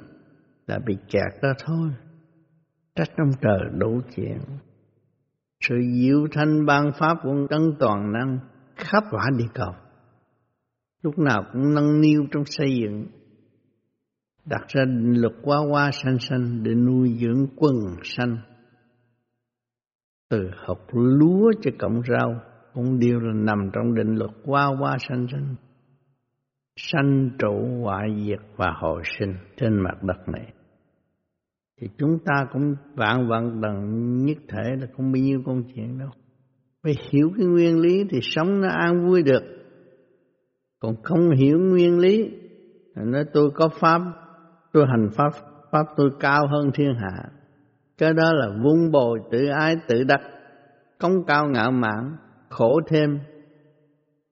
[0.66, 1.90] là bị kẹt ra thôi.
[2.94, 4.38] Trách ông trời đủ chuyện.
[5.60, 8.38] Sự diệu thanh ban pháp của đấng toàn năng
[8.76, 9.72] khắp quả địa cầu.
[11.02, 13.06] Lúc nào cũng nâng niu trong xây dựng
[14.44, 18.36] đặt ra định luật quá hoa sanh sanh để nuôi dưỡng quân sanh.
[20.30, 22.40] Từ học lúa cho cộng rau
[22.74, 25.54] cũng đều là nằm trong định luật quá qua sanh sanh.
[26.76, 30.52] Sanh trụ hoại diệt và hồi sinh trên mặt đất này.
[31.80, 35.98] Thì chúng ta cũng vạn vạn lần nhất thể là không bao nhiêu công chuyện
[35.98, 36.08] đâu.
[36.82, 39.42] Phải hiểu cái nguyên lý thì sống nó an vui được.
[40.78, 42.30] Còn không hiểu nguyên lý,
[42.94, 44.00] nói tôi có pháp
[44.72, 45.30] tôi hành pháp
[45.72, 47.30] pháp tôi cao hơn thiên hạ.
[47.98, 50.20] Cái đó là vun bồi tự ái tự đắc
[51.00, 52.16] công cao ngạo mạn,
[52.48, 53.18] khổ thêm.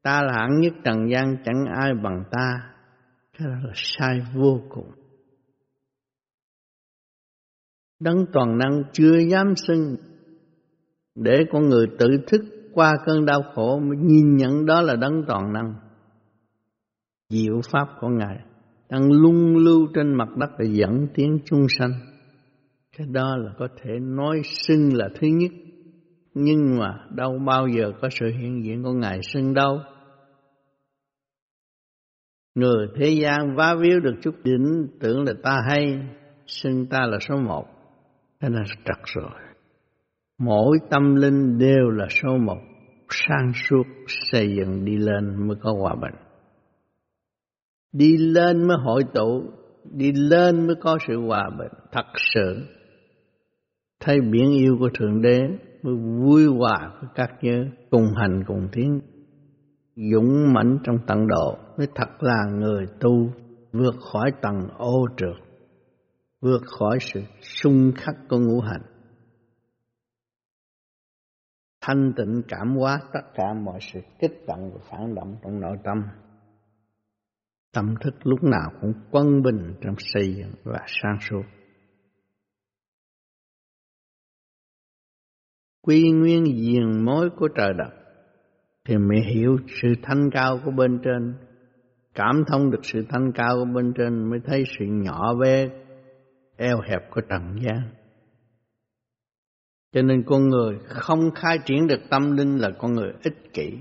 [0.03, 2.75] Ta là hạng nhất trần gian, chẳng ai bằng ta.
[3.39, 4.91] Cái đó là sai vô cùng.
[8.01, 9.97] Đấng toàn năng chưa dám xưng.
[11.15, 12.41] Để con người tự thức
[12.75, 15.75] qua cơn đau khổ mới nhìn nhận đó là đấng toàn năng.
[17.29, 18.48] Diệu pháp của ngài
[18.91, 21.93] đang lung lưu trên mặt đất để dẫn tiến chúng sanh.
[22.97, 25.51] Cái đó là có thể nói xưng là thứ nhất,
[26.35, 29.79] nhưng mà đâu bao giờ có sự hiện diện của Ngài xưng đâu.
[32.55, 35.99] Người thế gian vá víu được chút đỉnh tưởng là ta hay,
[36.47, 37.65] xưng ta là số một.
[38.41, 39.31] Thế là trật rồi.
[40.39, 42.59] Mỗi tâm linh đều là số một,
[43.09, 46.28] sang suốt xây dựng đi lên mới có hòa bình.
[47.93, 49.43] Đi lên mới hội tụ,
[49.85, 52.63] đi lên mới có sự hòa bình thật sự.
[54.01, 55.41] Thấy biển yêu của Thượng Đế
[55.83, 59.01] mới vui hòa với các nhớ cùng hành cùng tiến.
[60.13, 63.31] Dũng mãnh trong tận độ mới thật là người tu
[63.73, 65.37] vượt khỏi tầng ô trượt,
[66.41, 68.83] vượt khỏi sự xung khắc của ngũ hành,
[71.81, 75.77] thanh tịnh cảm hóa tất cả mọi sự kích động và phản động trong nội
[75.85, 76.03] tâm.
[77.73, 81.43] Tâm thức lúc nào cũng quân bình trong xây dựng và sáng suốt.
[85.83, 87.91] Quy nguyên diền mối của trời đất
[88.85, 91.35] thì mới hiểu sự thanh cao của bên trên,
[92.15, 95.69] cảm thông được sự thanh cao của bên trên mới thấy sự nhỏ bé,
[96.57, 97.81] eo hẹp của trần gian.
[99.93, 103.79] Cho nên con người không khai triển được tâm linh là con người ích kỷ.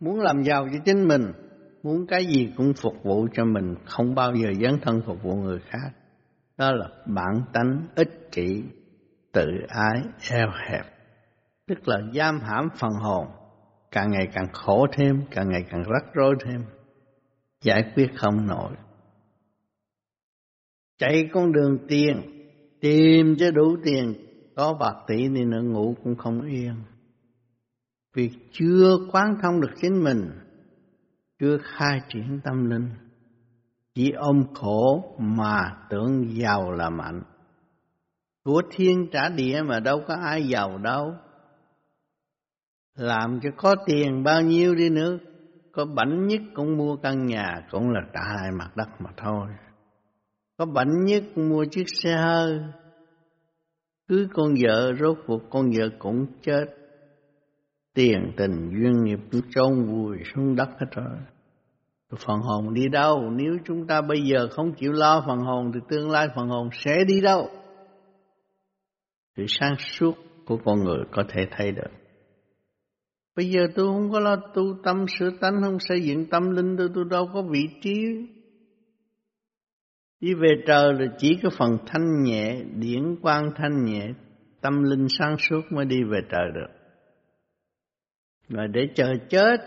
[0.00, 1.32] Muốn làm giàu cho chính mình,
[1.82, 5.34] muốn cái gì cũng phục vụ cho mình, không bao giờ dấn thân phục vụ
[5.34, 5.90] người khác.
[6.56, 8.62] Đó là bản tánh ích kỷ,
[9.32, 10.84] tự ái, eo hẹp.
[11.66, 13.26] Tức là giam hãm phần hồn,
[13.90, 16.64] càng ngày càng khổ thêm, càng ngày càng rắc rối thêm,
[17.62, 18.72] giải quyết không nổi.
[20.98, 22.22] Chạy con đường tiền
[22.80, 24.14] tìm cho đủ tiền
[24.56, 26.74] có bạc tỷ thì nữa ngủ cũng không yên
[28.18, 30.30] vì chưa quán thông được chính mình,
[31.38, 32.88] chưa khai triển tâm linh.
[33.94, 37.22] Chỉ ôm khổ mà tưởng giàu là mạnh.
[38.44, 41.14] Của thiên trả địa mà đâu có ai giàu đâu.
[42.96, 45.18] Làm cho có tiền bao nhiêu đi nữa,
[45.72, 49.46] có bảnh nhất cũng mua căn nhà cũng là trả lại mặt đất mà thôi.
[50.56, 52.60] Có bệnh nhất cũng mua chiếc xe hơi,
[54.08, 56.77] cứ con vợ rốt cuộc con vợ cũng chết.
[57.98, 61.18] Tiền tình duyên nghiệp nó trôn vùi xuống đất hết rồi.
[62.26, 63.30] Phần hồn đi đâu?
[63.30, 66.68] Nếu chúng ta bây giờ không chịu lo phần hồn Thì tương lai phần hồn
[66.72, 67.48] sẽ đi đâu?
[69.36, 70.14] Sự sáng suốt
[70.46, 71.90] của con người có thể thấy được
[73.36, 76.76] Bây giờ tôi không có lo tu tâm sửa tánh Không xây dựng tâm linh
[76.76, 77.94] tôi Tôi đâu có vị trí.
[80.20, 84.08] Đi về trời là chỉ cái phần thanh nhẹ, điển quang thanh nhẹ,
[84.60, 86.77] tâm linh sáng suốt mới đi về trời được.
[88.48, 89.60] Mà để chờ chết,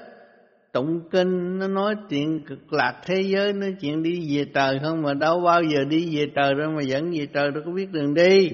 [0.74, 5.02] tụng kinh nó nói chuyện cực lạc thế giới, nói chuyện đi về trời không
[5.02, 7.92] mà đâu bao giờ đi về trời đâu mà dẫn về trời đâu có biết
[7.92, 8.52] đường đi.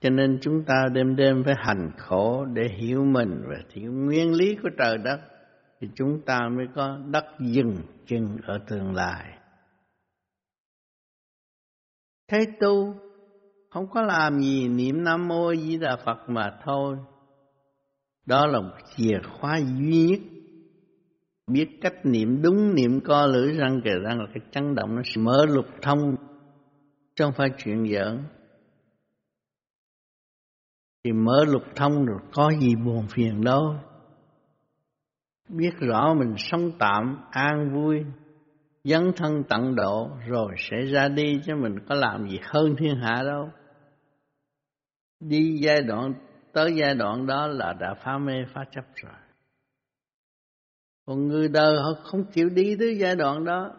[0.00, 4.34] Cho nên chúng ta đêm đêm phải hành khổ để hiểu mình và hiểu nguyên
[4.34, 5.20] lý của trời đất
[5.80, 9.38] thì chúng ta mới có đất dừng chân ở tương lai.
[12.28, 12.94] Thế tu
[13.70, 16.96] không có làm gì niệm Nam Mô Di Đà Phật mà thôi.
[18.28, 20.20] Đó là một chìa khóa duy nhất.
[21.46, 25.02] Biết cách niệm đúng, niệm co lưỡi răng kề răng là cái chấn động nó
[25.04, 26.16] sẽ mở lục thông,
[27.16, 28.24] chứ không phải chuyện giỡn.
[31.04, 33.74] Thì mở lục thông rồi có gì buồn phiền đâu
[35.48, 38.04] biết rõ mình sống tạm an vui
[38.84, 42.96] dấn thân tận độ rồi sẽ ra đi chứ mình có làm gì hơn thiên
[42.96, 43.50] hạ đâu
[45.20, 46.14] đi giai đoạn
[46.58, 49.12] tới giai đoạn đó là đã phá mê phá chấp rồi.
[51.06, 53.70] Còn người đời họ không chịu đi tới giai đoạn đó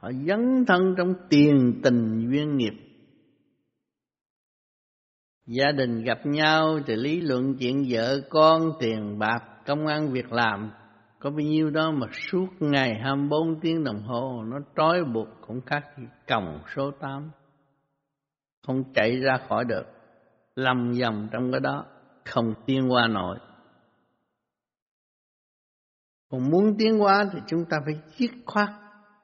[0.00, 2.74] họ dấn thân trong tiền tình duyên nghiệp.
[5.46, 10.32] Gia đình gặp nhau thì lý luận chuyện vợ con tiền bạc công ăn việc
[10.32, 10.70] làm.
[11.18, 15.60] Có bao nhiêu đó mà suốt ngày 24 tiếng đồng hồ nó trói buộc cũng
[15.60, 17.30] khác gì còng số 8.
[18.66, 19.84] Không chạy ra khỏi được,
[20.54, 21.84] lầm dầm trong cái đó,
[22.26, 23.38] không tiến qua nổi.
[26.30, 28.68] Còn muốn tiến qua thì chúng ta phải dứt khoát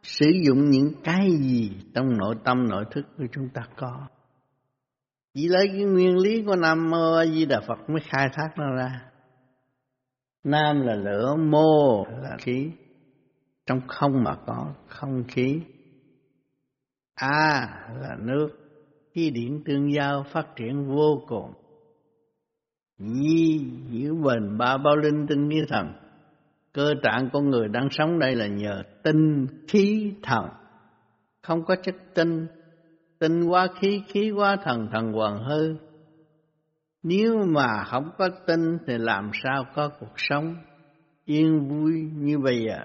[0.02, 4.06] sử dụng những cái gì trong nội tâm nội thức của chúng ta có.
[5.34, 8.48] Chỉ lấy cái nguyên lý của Nam Mô A Di Đà Phật mới khai thác
[8.56, 9.10] nó ra.
[10.44, 12.70] Nam là lửa, mô là khí.
[13.66, 15.60] Trong không mà có không khí.
[17.14, 17.68] A
[18.00, 18.48] là nước,
[19.12, 21.52] khí điển tương giao phát triển vô cùng.
[23.02, 25.92] Nhi giữ bền ba bao linh tinh nghĩa thần.
[26.72, 30.44] Cơ trạng con người đang sống đây là nhờ tinh khí thần.
[31.42, 32.46] Không có chất tinh,
[33.18, 35.76] tinh quá khí, khí quá thần, thần hoàng hư
[37.02, 40.56] nếu mà không có tinh thì làm sao có cuộc sống
[41.24, 42.78] yên vui như bây giờ.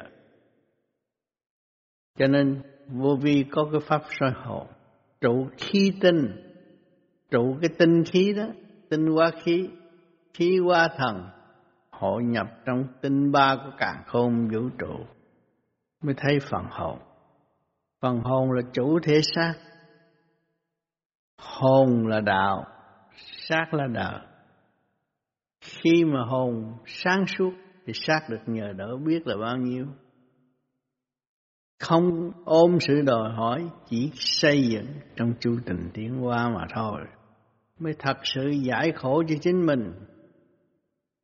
[2.18, 4.68] Cho nên vô vi có cái pháp soi hồn,
[5.22, 6.32] trụ khí tinh,
[7.32, 8.48] trụ cái tinh khí đó,
[8.90, 9.70] tinh quá khí,
[10.38, 11.30] khí qua thần,
[11.92, 15.06] hội nhập trong tinh ba của càng khôn vũ trụ,
[16.04, 17.00] mới thấy phần hồn.
[18.02, 19.54] Phần hồn là chủ thể xác,
[21.38, 22.66] hồn là đạo,
[23.16, 24.20] xác là đạo.
[25.62, 27.52] Khi mà hồn sáng suốt
[27.86, 29.86] thì xác được nhờ đỡ biết là bao nhiêu.
[31.80, 37.02] Không ôm sự đòi hỏi, chỉ xây dựng trong chu trình tiến hóa mà thôi.
[37.80, 39.94] mới thật sự giải khổ cho chính mình.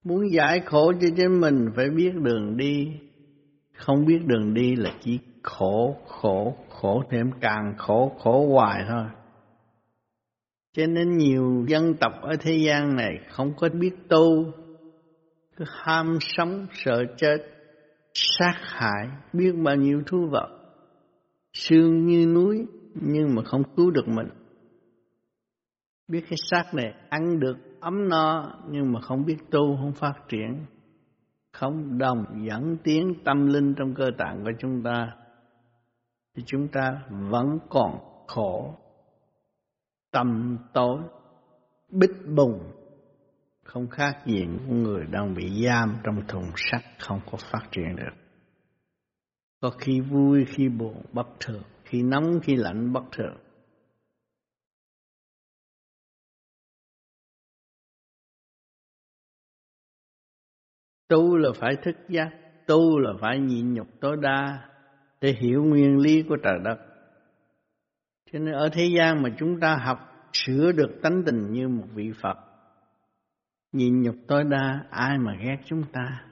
[0.03, 2.91] Muốn giải khổ cho chính mình phải biết đường đi.
[3.73, 9.05] Không biết đường đi là chỉ khổ, khổ, khổ thêm càng khổ, khổ hoài thôi.
[10.73, 14.51] Cho nên nhiều dân tộc ở thế gian này không có biết tu,
[15.55, 17.37] cứ ham sống, sợ chết,
[18.13, 20.49] sát hại, biết bao nhiêu thú vật,
[21.53, 24.27] xương như núi nhưng mà không cứu được mình.
[26.07, 30.13] Biết cái xác này ăn được ấm no nhưng mà không biết tu, không phát
[30.29, 30.65] triển,
[31.51, 35.15] không đồng dẫn tiến tâm linh trong cơ tạng của chúng ta,
[36.35, 38.75] thì chúng ta vẫn còn khổ,
[40.11, 40.99] tâm tối,
[41.89, 42.59] bích bùng,
[43.63, 47.95] không khác gì những người đang bị giam trong thùng sắt không có phát triển
[47.95, 48.13] được.
[49.61, 53.37] Có khi vui, khi buồn, bất thường, khi nóng, khi lạnh, bất thường.
[61.13, 62.29] Tu là phải thức giác,
[62.67, 64.69] tu là phải nhịn nhục tối đa
[65.21, 66.77] để hiểu nguyên lý của trời đất.
[68.31, 69.97] Cho nên ở thế gian mà chúng ta học
[70.33, 72.37] sửa được tánh tình như một vị Phật,
[73.71, 76.25] nhịn nhục tối đa ai mà ghét chúng ta.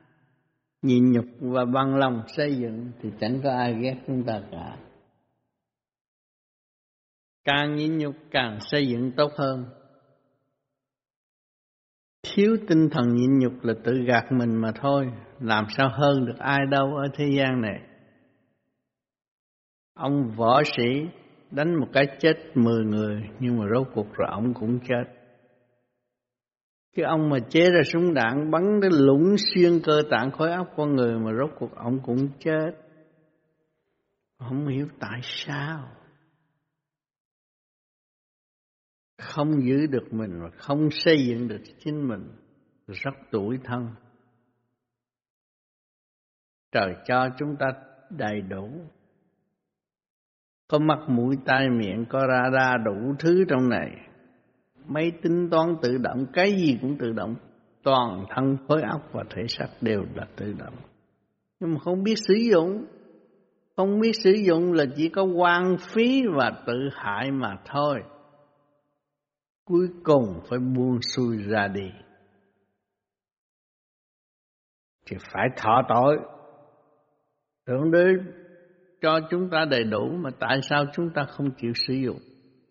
[0.82, 4.78] Nhịn nhục và bằng lòng xây dựng thì chẳng có ai ghét chúng ta cả.
[7.44, 9.66] Càng nhịn nhục càng xây dựng tốt hơn.
[12.34, 16.38] Thiếu tinh thần nhịn nhục là tự gạt mình mà thôi, làm sao hơn được
[16.40, 17.82] ai đâu ở thế gian này.
[19.96, 21.08] Ông võ sĩ
[21.52, 25.04] đánh một cái chết mười người, nhưng mà rốt cuộc rồi ông cũng chết.
[26.96, 30.68] Cái ông mà chế ra súng đạn bắn đến lũng xuyên cơ tạng khối óc
[30.78, 32.72] con người mà rốt cuộc ông cũng chết.
[34.40, 35.88] Không hiểu tại sao.
[39.22, 42.28] Không giữ được mình và không xây dựng được chính mình.
[42.88, 43.88] Rất tuổi thân.
[46.72, 47.68] Trời cho chúng ta
[48.10, 48.70] đầy đủ.
[50.68, 54.12] Có mắt mũi tai miệng, có ra ra đủ thứ trong này
[54.88, 57.36] máy tính toán tự động cái gì cũng tự động
[57.84, 60.74] toàn thân khối óc và thể xác đều là tự động
[61.60, 62.86] nhưng mà không biết sử dụng
[63.76, 68.02] không biết sử dụng là chỉ có quan phí và tự hại mà thôi
[69.72, 71.92] cuối cùng phải buông xuôi ra đi
[75.06, 76.18] thì phải thọ tội
[77.68, 78.06] thượng đế
[79.02, 82.20] cho chúng ta đầy đủ mà tại sao chúng ta không chịu sử dụng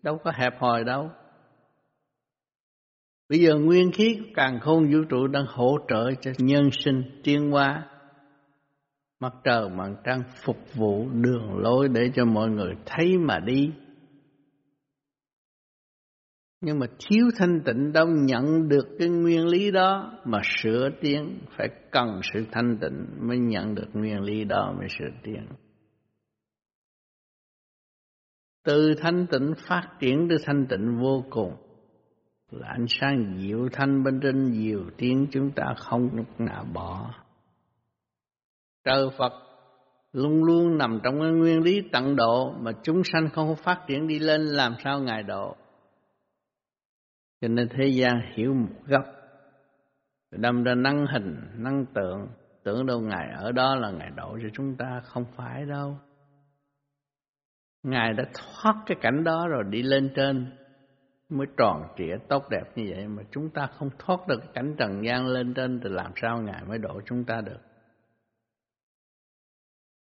[0.01, 1.09] đâu có hẹp hòi đâu
[3.31, 7.51] Bây giờ nguyên khí càng khôn vũ trụ đang hỗ trợ cho nhân sinh tiến
[7.51, 7.87] hóa.
[9.19, 13.71] Mặt trời, mặt trăng phục vụ đường lối để cho mọi người thấy mà đi.
[16.61, 21.39] Nhưng mà thiếu thanh tịnh đâu, nhận được cái nguyên lý đó mà sửa tiến.
[21.57, 25.45] Phải cần sự thanh tịnh mới nhận được nguyên lý đó mới sửa tiến.
[28.63, 31.55] Từ thanh tịnh phát triển tới thanh tịnh vô cùng
[32.51, 37.13] là ánh sáng diệu thanh bên trên diệu tiếng chúng ta không lúc nào bỏ.
[38.83, 39.33] Trời Phật
[40.13, 44.07] luôn luôn nằm trong cái nguyên lý tận độ mà chúng sanh không phát triển
[44.07, 45.55] đi lên, làm sao Ngài độ.
[47.41, 49.05] Cho nên thế gian hiểu một góc,
[50.31, 52.27] đâm ra năng hình, năng tượng,
[52.63, 55.97] tưởng đâu Ngài ở đó là Ngài độ cho chúng ta, không phải đâu.
[57.83, 60.57] Ngài đã thoát cái cảnh đó rồi đi lên trên
[61.29, 65.05] mới tròn trịa tốt đẹp như vậy mà chúng ta không thoát được cảnh trần
[65.05, 67.59] gian lên trên thì làm sao Ngài mới độ chúng ta được.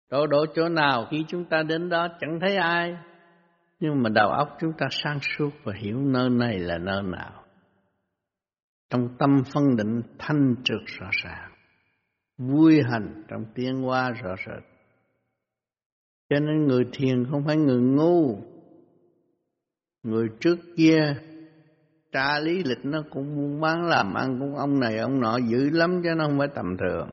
[0.10, 2.98] Độ độ chỗ nào khi chúng ta đến đó chẳng thấy ai,
[3.80, 7.44] nhưng mà đầu óc chúng ta sáng suốt và hiểu nơi này là nơi nào.
[8.90, 11.52] Trong tâm phân định thanh trực rõ ràng,
[12.38, 14.64] vui hành trong tiến hóa rõ rệt.
[16.30, 18.40] Cho nên người thiền không phải người ngu,
[20.04, 21.16] người trước kia
[22.12, 25.70] tra lý lịch nó cũng buôn bán làm ăn cũng ông này ông nọ dữ
[25.70, 27.10] lắm chứ nó không phải tầm thường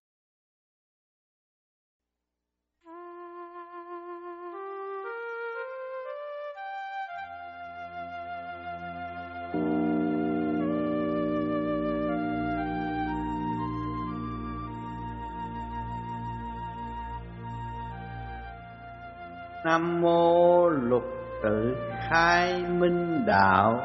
[19.64, 21.04] Nam mô lục
[21.42, 21.76] tự
[22.08, 23.80] khai minh đạo.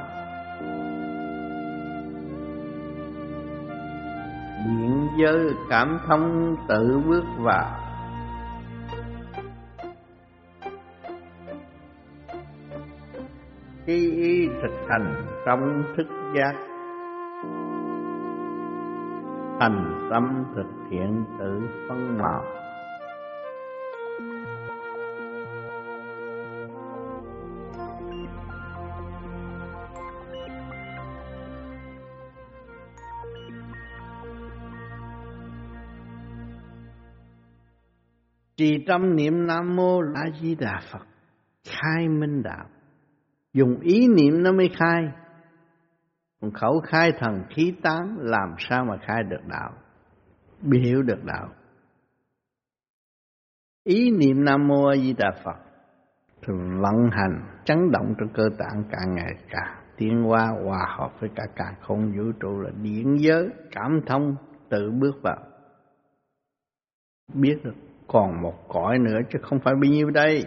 [4.66, 7.80] Điện giới cảm thông tự bước vào.
[13.86, 16.54] Khi y thực hành trong thức giác,
[19.60, 22.44] thành tâm thực hiện tự phân màu
[38.60, 41.08] Trì tâm niệm Nam Mô A Di Đà Phật
[41.68, 42.66] khai minh đạo.
[43.54, 45.04] Dùng ý niệm nó mới khai.
[46.42, 49.74] Còn khẩu khai thần khí tán, làm sao mà khai được đạo.
[50.62, 51.50] Biết hiểu được đạo.
[53.84, 55.58] Ý niệm Nam Mô A Di Đà Phật
[56.42, 61.12] thường vận hành, chấn động trong cơ tạng càng ngày càng tiến hóa, hòa hợp
[61.20, 64.36] với cả càng không vũ trụ là điển giới, cảm thông,
[64.70, 65.38] tự bước vào
[67.34, 67.76] biết được
[68.12, 70.46] còn một cõi nữa chứ không phải bao nhiêu đây.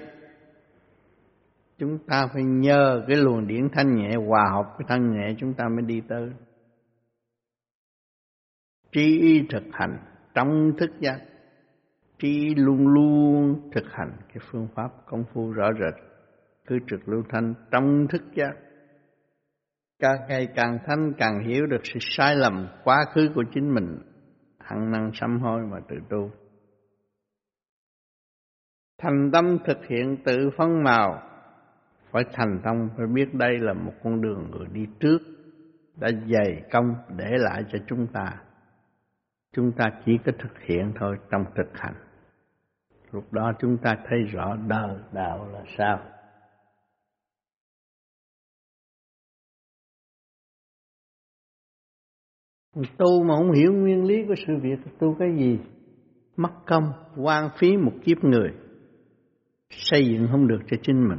[1.79, 5.55] Chúng ta phải nhờ cái luồng điển thanh nhẹ, hòa hợp với thanh nhẹ, chúng
[5.55, 6.31] ta mới đi tới.
[8.93, 9.99] Trí y thực hành
[10.35, 11.21] trong thức giác.
[12.19, 15.95] Trí luôn luôn thực hành cái phương pháp công phu rõ rệt,
[16.67, 18.53] cứ trực lưu thanh trong thức giác.
[19.99, 23.99] Càng ngày càng thanh, càng hiểu được sự sai lầm, quá khứ của chính mình.
[24.59, 26.31] Hằng năng sám hối mà tự tu
[29.03, 31.23] thành tâm thực hiện tự phân màu.
[32.11, 35.19] Phải thành tâm, phải biết đây là một con đường người đi trước,
[35.97, 38.43] đã dày công để lại cho chúng ta.
[39.53, 41.95] Chúng ta chỉ có thực hiện thôi trong thực hành.
[43.13, 46.01] Lúc đó chúng ta thấy rõ đời đạo là sao.
[52.99, 55.59] Tu mà không hiểu nguyên lý của sự việc, tu cái gì?
[56.37, 58.53] Mất công quan phí một kiếp người
[59.73, 61.19] xây dựng không được cho chính mình.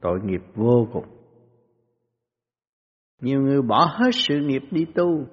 [0.00, 1.06] Tội nghiệp vô cùng.
[3.20, 5.26] Nhiều người bỏ hết sự nghiệp đi tu,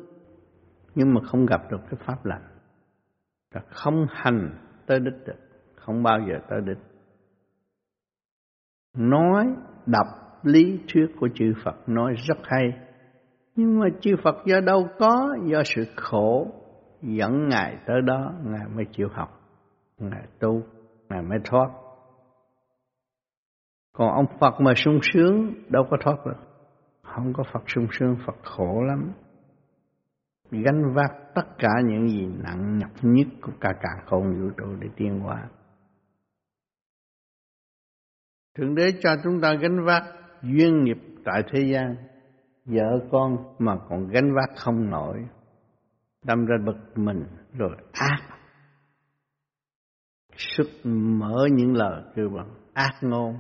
[0.96, 2.44] nhưng mà không gặp được cái pháp lành.
[3.54, 4.50] Và không hành
[4.86, 5.40] tới đích được,
[5.76, 6.78] không bao giờ tới đích.
[8.98, 9.46] Nói
[9.86, 10.08] đọc
[10.44, 12.72] lý thuyết của chư Phật, nói rất hay.
[13.56, 16.48] Nhưng mà chư Phật do đâu có, do sự khổ
[17.02, 19.42] dẫn ngài tới đó, ngài mới chịu học,
[19.98, 20.62] ngài tu,
[21.10, 21.70] ngài mới thoát
[24.00, 26.38] còn ông Phật mà sung sướng đâu có thoát được.
[27.04, 29.12] Không có Phật sung sướng, Phật khổ lắm.
[30.52, 34.76] Gánh vác tất cả những gì nặng nhọc nhất của cả cả khôn vũ trụ
[34.80, 35.50] để tiến hóa.
[38.58, 40.04] Thượng Đế cho chúng ta gánh vác
[40.42, 41.96] duyên nghiệp tại thế gian.
[42.66, 45.26] Vợ con mà còn gánh vác không nổi.
[46.26, 47.24] Đâm ra bực mình
[47.58, 48.20] rồi ác.
[50.36, 53.40] Sức mở những lời kêu bằng ác ngôn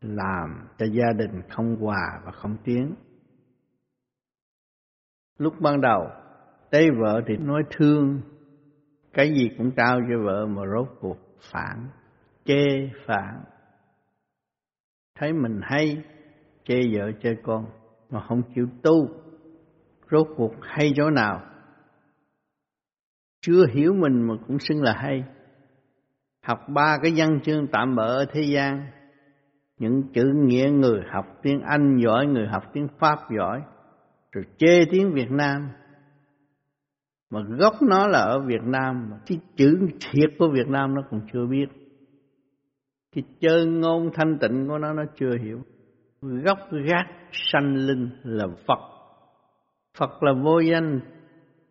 [0.00, 2.94] làm cho gia đình không hòa và không tiến.
[5.38, 6.10] Lúc ban đầu,
[6.72, 8.20] thấy vợ thì nói thương,
[9.12, 11.18] cái gì cũng trao cho vợ mà rốt cuộc
[11.52, 11.88] phản,
[12.44, 13.44] chê phản.
[15.18, 16.02] Thấy mình hay,
[16.64, 17.66] chê vợ chê con,
[18.10, 19.08] mà không chịu tu,
[20.10, 21.42] rốt cuộc hay chỗ nào.
[23.40, 25.24] Chưa hiểu mình mà cũng xưng là hay.
[26.42, 28.86] Học ba cái văn chương tạm bỡ ở thế gian
[29.78, 33.62] những chữ nghĩa người học tiếng Anh giỏi, người học tiếng Pháp giỏi,
[34.32, 35.68] rồi chê tiếng Việt Nam.
[37.30, 39.78] Mà gốc nó là ở Việt Nam, mà cái chữ
[40.10, 41.66] thiệt của Việt Nam nó còn chưa biết.
[43.14, 45.62] Cái chơi ngôn thanh tịnh của nó nó chưa hiểu.
[46.20, 48.80] Gốc gác sanh linh là Phật.
[49.98, 51.00] Phật là vô danh,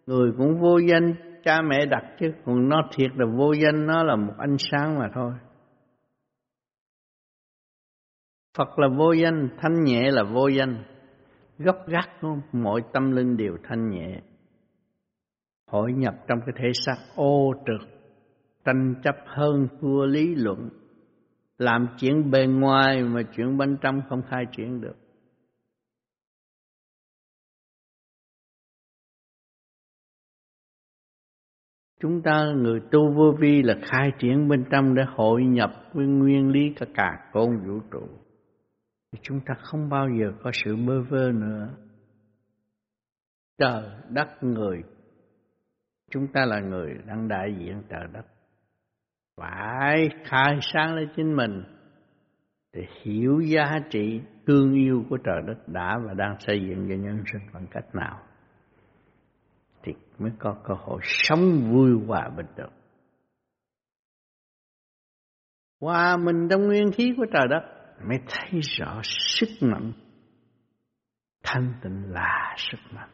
[0.07, 4.03] người cũng vô danh, cha mẹ đặt chứ, còn nó thiệt là vô danh, nó
[4.03, 5.33] là một ánh sáng mà thôi.
[8.57, 10.83] Phật là vô danh, thanh nhẹ là vô danh.
[11.57, 14.21] Gốc gác của mọi tâm linh đều thanh nhẹ.
[15.67, 17.89] Hội nhập trong cái thể xác ô trực,
[18.65, 20.69] tranh chấp hơn thua lý luận,
[21.57, 24.95] làm chuyện bề ngoài mà chuyện bên trong không khai triển được.
[31.99, 36.05] Chúng ta người tu vô vi là khai triển bên trong để hội nhập với
[36.05, 38.07] nguyên lý cả cả con vũ trụ
[39.11, 41.77] thì chúng ta không bao giờ có sự bơ vơ nữa.
[43.57, 44.83] Trời đất người,
[46.11, 48.25] chúng ta là người đang đại diện trời đất.
[49.35, 51.63] Phải khai sáng lên chính mình
[52.73, 56.95] để hiểu giá trị thương yêu của trời đất đã và đang xây dựng cho
[56.95, 58.19] nhân sinh bằng cách nào
[59.83, 62.69] thì mới có cơ hội sống vui hòa bình được.
[65.81, 69.93] Hòa mình trong nguyên khí của trời đất mới thấy rõ sức mạnh.
[71.43, 73.09] Thanh tịnh là sức mạnh.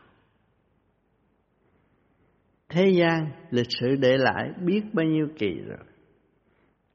[2.70, 5.88] Thế gian lịch sử để lại biết bao nhiêu kỳ rồi.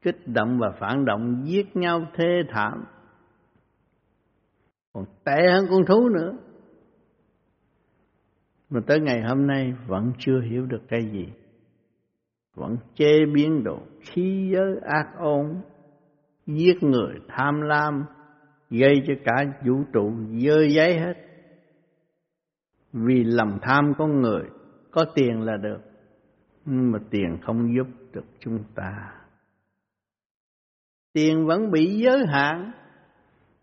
[0.01, 2.85] Kích động và phản động giết nhau thê thảm.
[4.93, 6.37] Còn tệ hơn con thú nữa.
[8.69, 11.25] Mà tới ngày hôm nay vẫn chưa hiểu được cái gì.
[12.55, 15.61] Vẫn chế biến đồ khí giới ác ôn
[16.57, 18.05] giết người tham lam,
[18.69, 21.13] gây cho cả vũ trụ dơ giấy hết.
[22.93, 24.43] Vì lòng tham con người,
[24.91, 25.79] có tiền là được,
[26.65, 29.13] nhưng mà tiền không giúp được chúng ta.
[31.13, 32.71] Tiền vẫn bị giới hạn,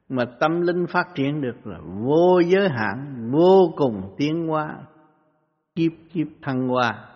[0.09, 4.79] mà tâm linh phát triển được là vô giới hạn, vô cùng tiến hóa,
[5.75, 7.09] kiếp kiếp thăng hoa.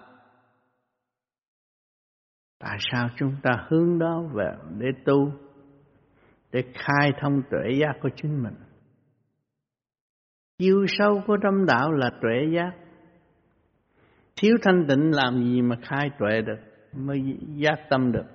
[2.59, 5.33] Tại sao chúng ta hướng đó về để tu?
[6.53, 8.55] Để khai thông tuệ giác của chính mình.
[10.59, 12.72] Chiều sâu của tâm đạo là tuệ giác.
[14.36, 16.59] Thiếu thanh tịnh làm gì mà khai tuệ được,
[16.92, 18.26] mới giác tâm được?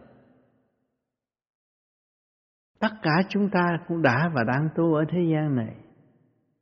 [2.80, 5.76] Tất cả chúng ta cũng đã và đang tu ở thế gian này.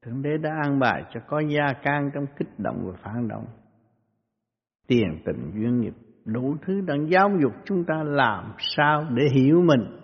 [0.02, 3.46] Thượng đế đã an bài cho có gia can trong kích động và phản động.
[4.88, 5.94] Tiền, tình, duyên nghiệp,
[6.26, 10.03] đủ thứ đang giáo dục chúng ta làm sao để hiểu mình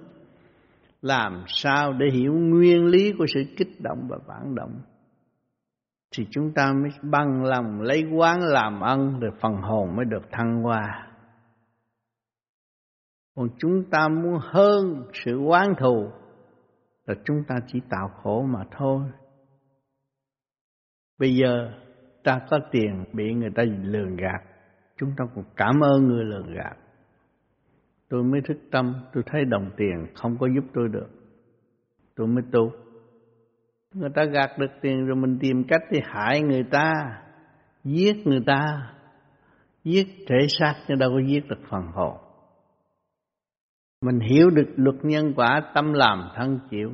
[1.01, 4.81] làm sao để hiểu nguyên lý của sự kích động và phản động?
[6.15, 10.23] Thì chúng ta mới bằng lòng lấy quán làm ăn rồi phần hồn mới được
[10.31, 11.07] thăng hoa.
[13.35, 16.09] Còn chúng ta muốn hơn sự quán thù,
[17.05, 19.01] là chúng ta chỉ tạo khổ mà thôi.
[21.17, 21.71] Bây giờ
[22.23, 24.41] ta có tiền bị người ta lường gạt,
[24.97, 26.77] chúng ta cũng cảm ơn người lường gạt
[28.09, 31.09] tôi mới thức tâm, tôi thấy đồng tiền không có giúp tôi được.
[32.15, 32.71] Tôi mới tu.
[33.93, 36.93] Người ta gạt được tiền rồi mình tìm cách đi hại người ta,
[37.83, 38.93] giết người ta.
[39.83, 42.17] Giết thể xác nhưng đâu có giết được phần hồn.
[44.01, 46.91] Mình hiểu được luật nhân quả tâm làm thân chịu.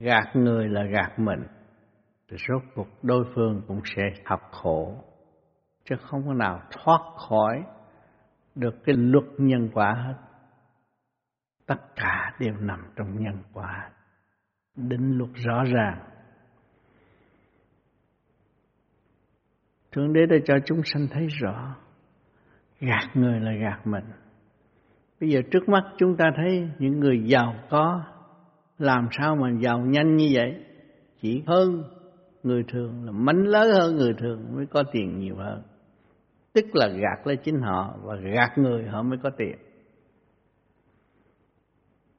[0.00, 1.42] Gạt người là gạt mình.
[2.30, 5.04] Thì rốt cuộc đối phương cũng sẽ học khổ.
[5.84, 7.62] Chứ không có nào thoát khỏi
[8.54, 10.31] được cái luật nhân quả hết
[11.66, 13.90] tất cả đều nằm trong nhân quả.
[14.76, 15.98] Định luật rõ ràng.
[19.92, 21.76] Thượng Đế đã cho chúng sanh thấy rõ.
[22.80, 24.04] Gạt người là gạt mình.
[25.20, 28.02] Bây giờ trước mắt chúng ta thấy những người giàu có.
[28.78, 30.64] Làm sao mà giàu nhanh như vậy?
[31.20, 31.82] Chỉ hơn
[32.42, 35.62] người thường là mánh lớn hơn người thường mới có tiền nhiều hơn.
[36.52, 39.56] Tức là gạt lấy chính họ Và gạt người họ mới có tiền.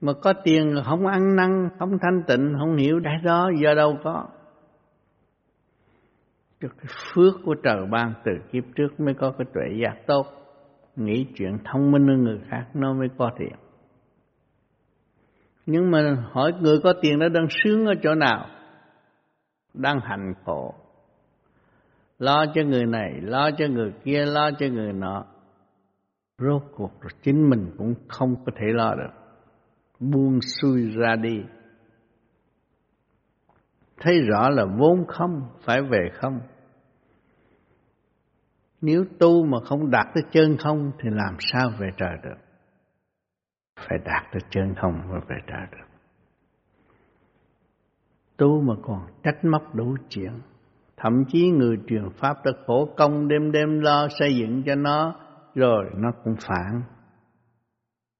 [0.03, 3.97] Mà có tiền không ăn năn, Không thanh tịnh, Không hiểu đại đó, do đâu
[4.03, 4.27] có.
[6.61, 10.25] Cho cái phước của trời ban từ kiếp trước mới có cái tuệ giác tốt.
[10.95, 13.53] Nghĩ chuyện thông minh hơn người khác nó mới có tiền
[15.65, 18.47] nhưng mà hỏi người có tiền đó đang sướng ở chỗ nào?
[19.73, 20.73] Đang hành khổ
[22.19, 25.25] lo cho người này, lo cho người kia, lo cho người nọ.
[26.37, 29.22] Rốt cuộc rồi chính mình cũng không có thể lo được
[29.99, 31.43] buông xuôi ra đi
[33.97, 36.39] thấy rõ là vốn không phải về không
[38.85, 42.37] nếu tu mà không đạt tới chân không thì làm sao về trời được?
[43.75, 45.87] Phải đạt tới chân không mới về trời được.
[48.37, 50.39] Tu mà còn trách móc đủ chuyện.
[50.97, 55.15] Thậm chí người truyền Pháp đã khổ công đêm đêm lo xây dựng cho nó,
[55.55, 56.81] rồi nó cũng phản.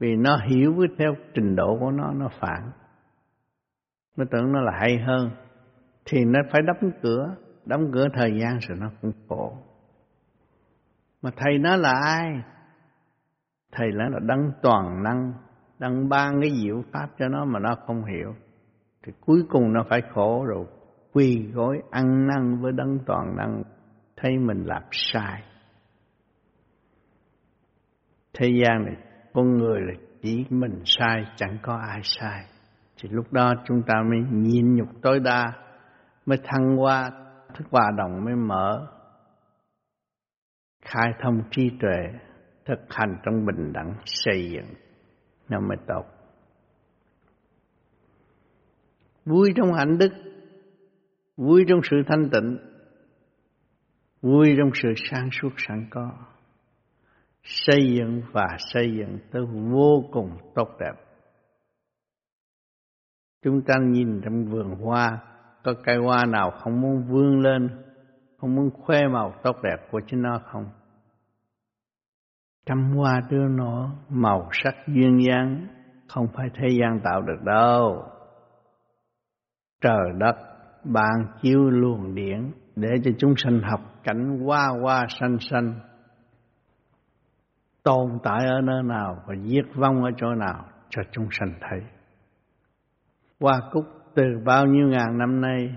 [0.03, 2.71] Vì nó hiểu với theo trình độ của nó, nó phản.
[4.17, 5.29] Nó tưởng nó là hay hơn.
[6.05, 7.35] Thì nó phải đóng cửa,
[7.65, 9.57] đóng cửa thời gian rồi nó cũng khổ.
[11.21, 12.41] Mà thầy nó là ai?
[13.71, 15.33] Thầy nó là đấng toàn năng,
[15.79, 18.35] đấng ban cái diệu pháp cho nó mà nó không hiểu.
[19.03, 20.65] Thì cuối cùng nó phải khổ rồi,
[21.13, 23.63] quỳ gối ăn năn với đấng toàn năng,
[24.17, 25.43] thấy mình làm sai.
[28.33, 28.95] Thế gian này,
[29.33, 32.45] con người là chỉ mình sai, chẳng có ai sai.
[33.01, 35.53] Thì lúc đó chúng ta mới nhìn nhục tối đa,
[36.25, 37.11] mới thăng qua,
[37.55, 38.87] thức hòa đồng mới mở,
[40.85, 42.19] khai thông trí tuệ
[42.65, 44.73] thực hành trong bình đẳng xây dựng
[45.49, 46.03] nó mới tốt
[49.25, 50.11] vui trong hạnh đức
[51.37, 52.57] vui trong sự thanh tịnh
[54.21, 56.11] vui trong sự sáng suốt sẵn có
[57.43, 59.41] xây dựng và xây dựng tới
[59.71, 61.03] vô cùng tốt đẹp
[63.43, 65.19] chúng ta nhìn trong vườn hoa
[65.63, 67.69] có cây hoa nào không muốn vươn lên,
[68.37, 70.65] không muốn khoe màu tốt đẹp của chính nó không?
[72.65, 75.67] Trăm hoa đưa nở màu sắc duyên dáng
[76.07, 78.03] không phải thế gian tạo được đâu.
[79.81, 80.35] Trời đất
[80.83, 85.79] ban chiếu luồng điển để cho chúng sanh học cảnh hoa hoa xanh xanh
[87.83, 91.79] tồn tại ở nơi nào và diệt vong ở chỗ nào cho chúng sanh thấy.
[93.39, 95.75] Hoa cúc từ bao nhiêu ngàn năm nay,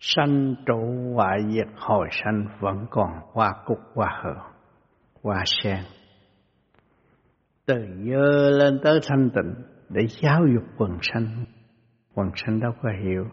[0.00, 4.34] sanh trụ hoại diệt hồi sanh vẫn còn hoa cúc, hoa hở
[5.22, 5.80] hoa sen.
[7.66, 7.74] Từ
[8.10, 9.54] dơ lên tới thanh tịnh
[9.88, 11.44] để giáo dục quần sanh
[12.14, 13.24] quần sanh đâu có hiểu.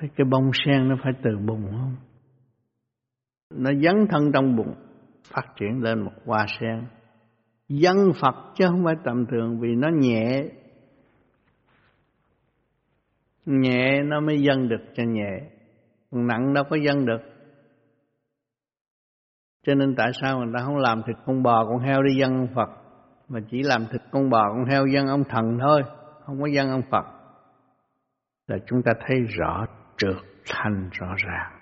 [0.00, 1.96] Thế cái bông sen nó phải từ bùn không?
[3.50, 4.74] Nó dấn thân trong bụng
[5.34, 6.86] phát triển lên một hoa sen.
[7.68, 10.44] Dân Phật chứ không phải tầm thường vì nó nhẹ.
[13.46, 15.50] Nhẹ nó mới dân được cho nhẹ.
[16.10, 17.20] Còn nặng đâu có dân được.
[19.66, 22.34] Cho nên tại sao người ta không làm thịt con bò con heo đi dân
[22.34, 22.68] ông Phật?
[23.28, 25.82] Mà chỉ làm thịt con bò con heo dân ông thần thôi,
[26.24, 27.04] không có dân ông Phật.
[28.46, 29.66] Là chúng ta thấy rõ,
[29.96, 30.16] trượt
[30.46, 31.60] thành rõ ràng.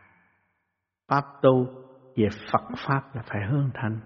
[1.09, 1.82] Pháp tu
[2.17, 4.01] về Phật pháp là phải hướng thành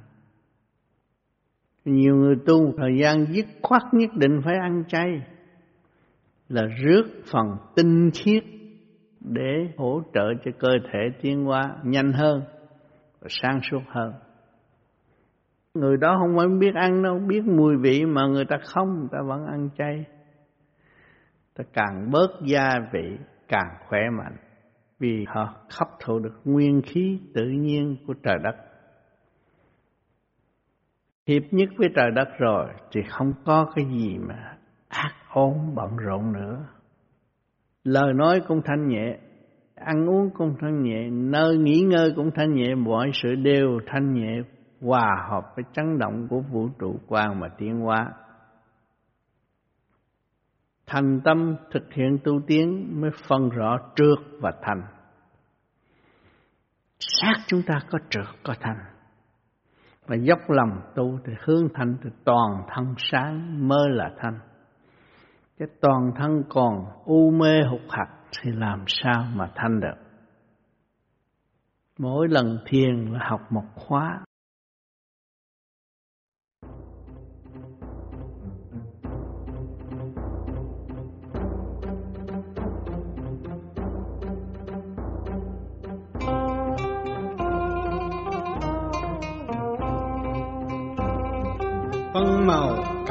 [1.85, 5.23] nhiều người tu thời gian dứt khoát nhất định phải ăn chay
[6.49, 8.45] là rước phần tinh khiết
[9.21, 12.43] để hỗ trợ cho cơ thể tiến hóa nhanh hơn
[13.21, 14.13] và sáng suốt hơn.
[15.75, 19.09] Người đó không phải biết ăn đâu, biết mùi vị mà người ta không, người
[19.13, 20.05] ta vẫn ăn chay.
[21.57, 24.37] Ta càng bớt gia vị, càng khỏe mạnh.
[24.99, 28.57] Vì họ hấp thụ được nguyên khí tự nhiên của trời đất.
[31.27, 34.57] Hiệp nhất với trời đất rồi thì không có cái gì mà
[34.89, 36.67] ác ôn bận rộn nữa.
[37.85, 39.19] Lời nói cũng thanh nhẹ,
[39.75, 44.15] ăn uống cũng thanh nhẹ, nơi nghỉ ngơi cũng thanh nhẹ, mọi sự đều thanh
[44.15, 44.33] nhẹ,
[44.81, 48.13] hòa hợp với chấn động của vũ trụ quan mà tiến hóa.
[50.87, 54.83] Thành tâm thực hiện tu tiến mới phân rõ trước và thành.
[56.99, 58.79] Xác chúng ta có trượt có thành.
[60.07, 64.39] Và dốc lòng tu thì hướng thành thì toàn thân sáng mơ là thanh
[65.59, 68.09] cái toàn thân còn u mê hụt hạt
[68.41, 69.97] thì làm sao mà thanh được
[71.99, 74.21] mỗi lần thiền là học một khóa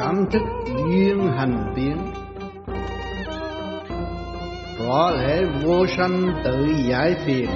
[0.06, 1.96] cảm thức duyên hành tiến
[4.78, 7.48] rõ lẽ vô sanh tự giải phiền.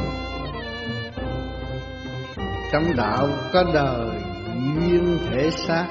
[2.72, 4.10] Trong đạo có đời
[4.56, 5.86] duyên thể xác.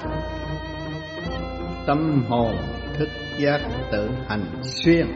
[1.88, 2.55] Tâm hồn
[2.97, 5.07] thức giác tự hành xuyên.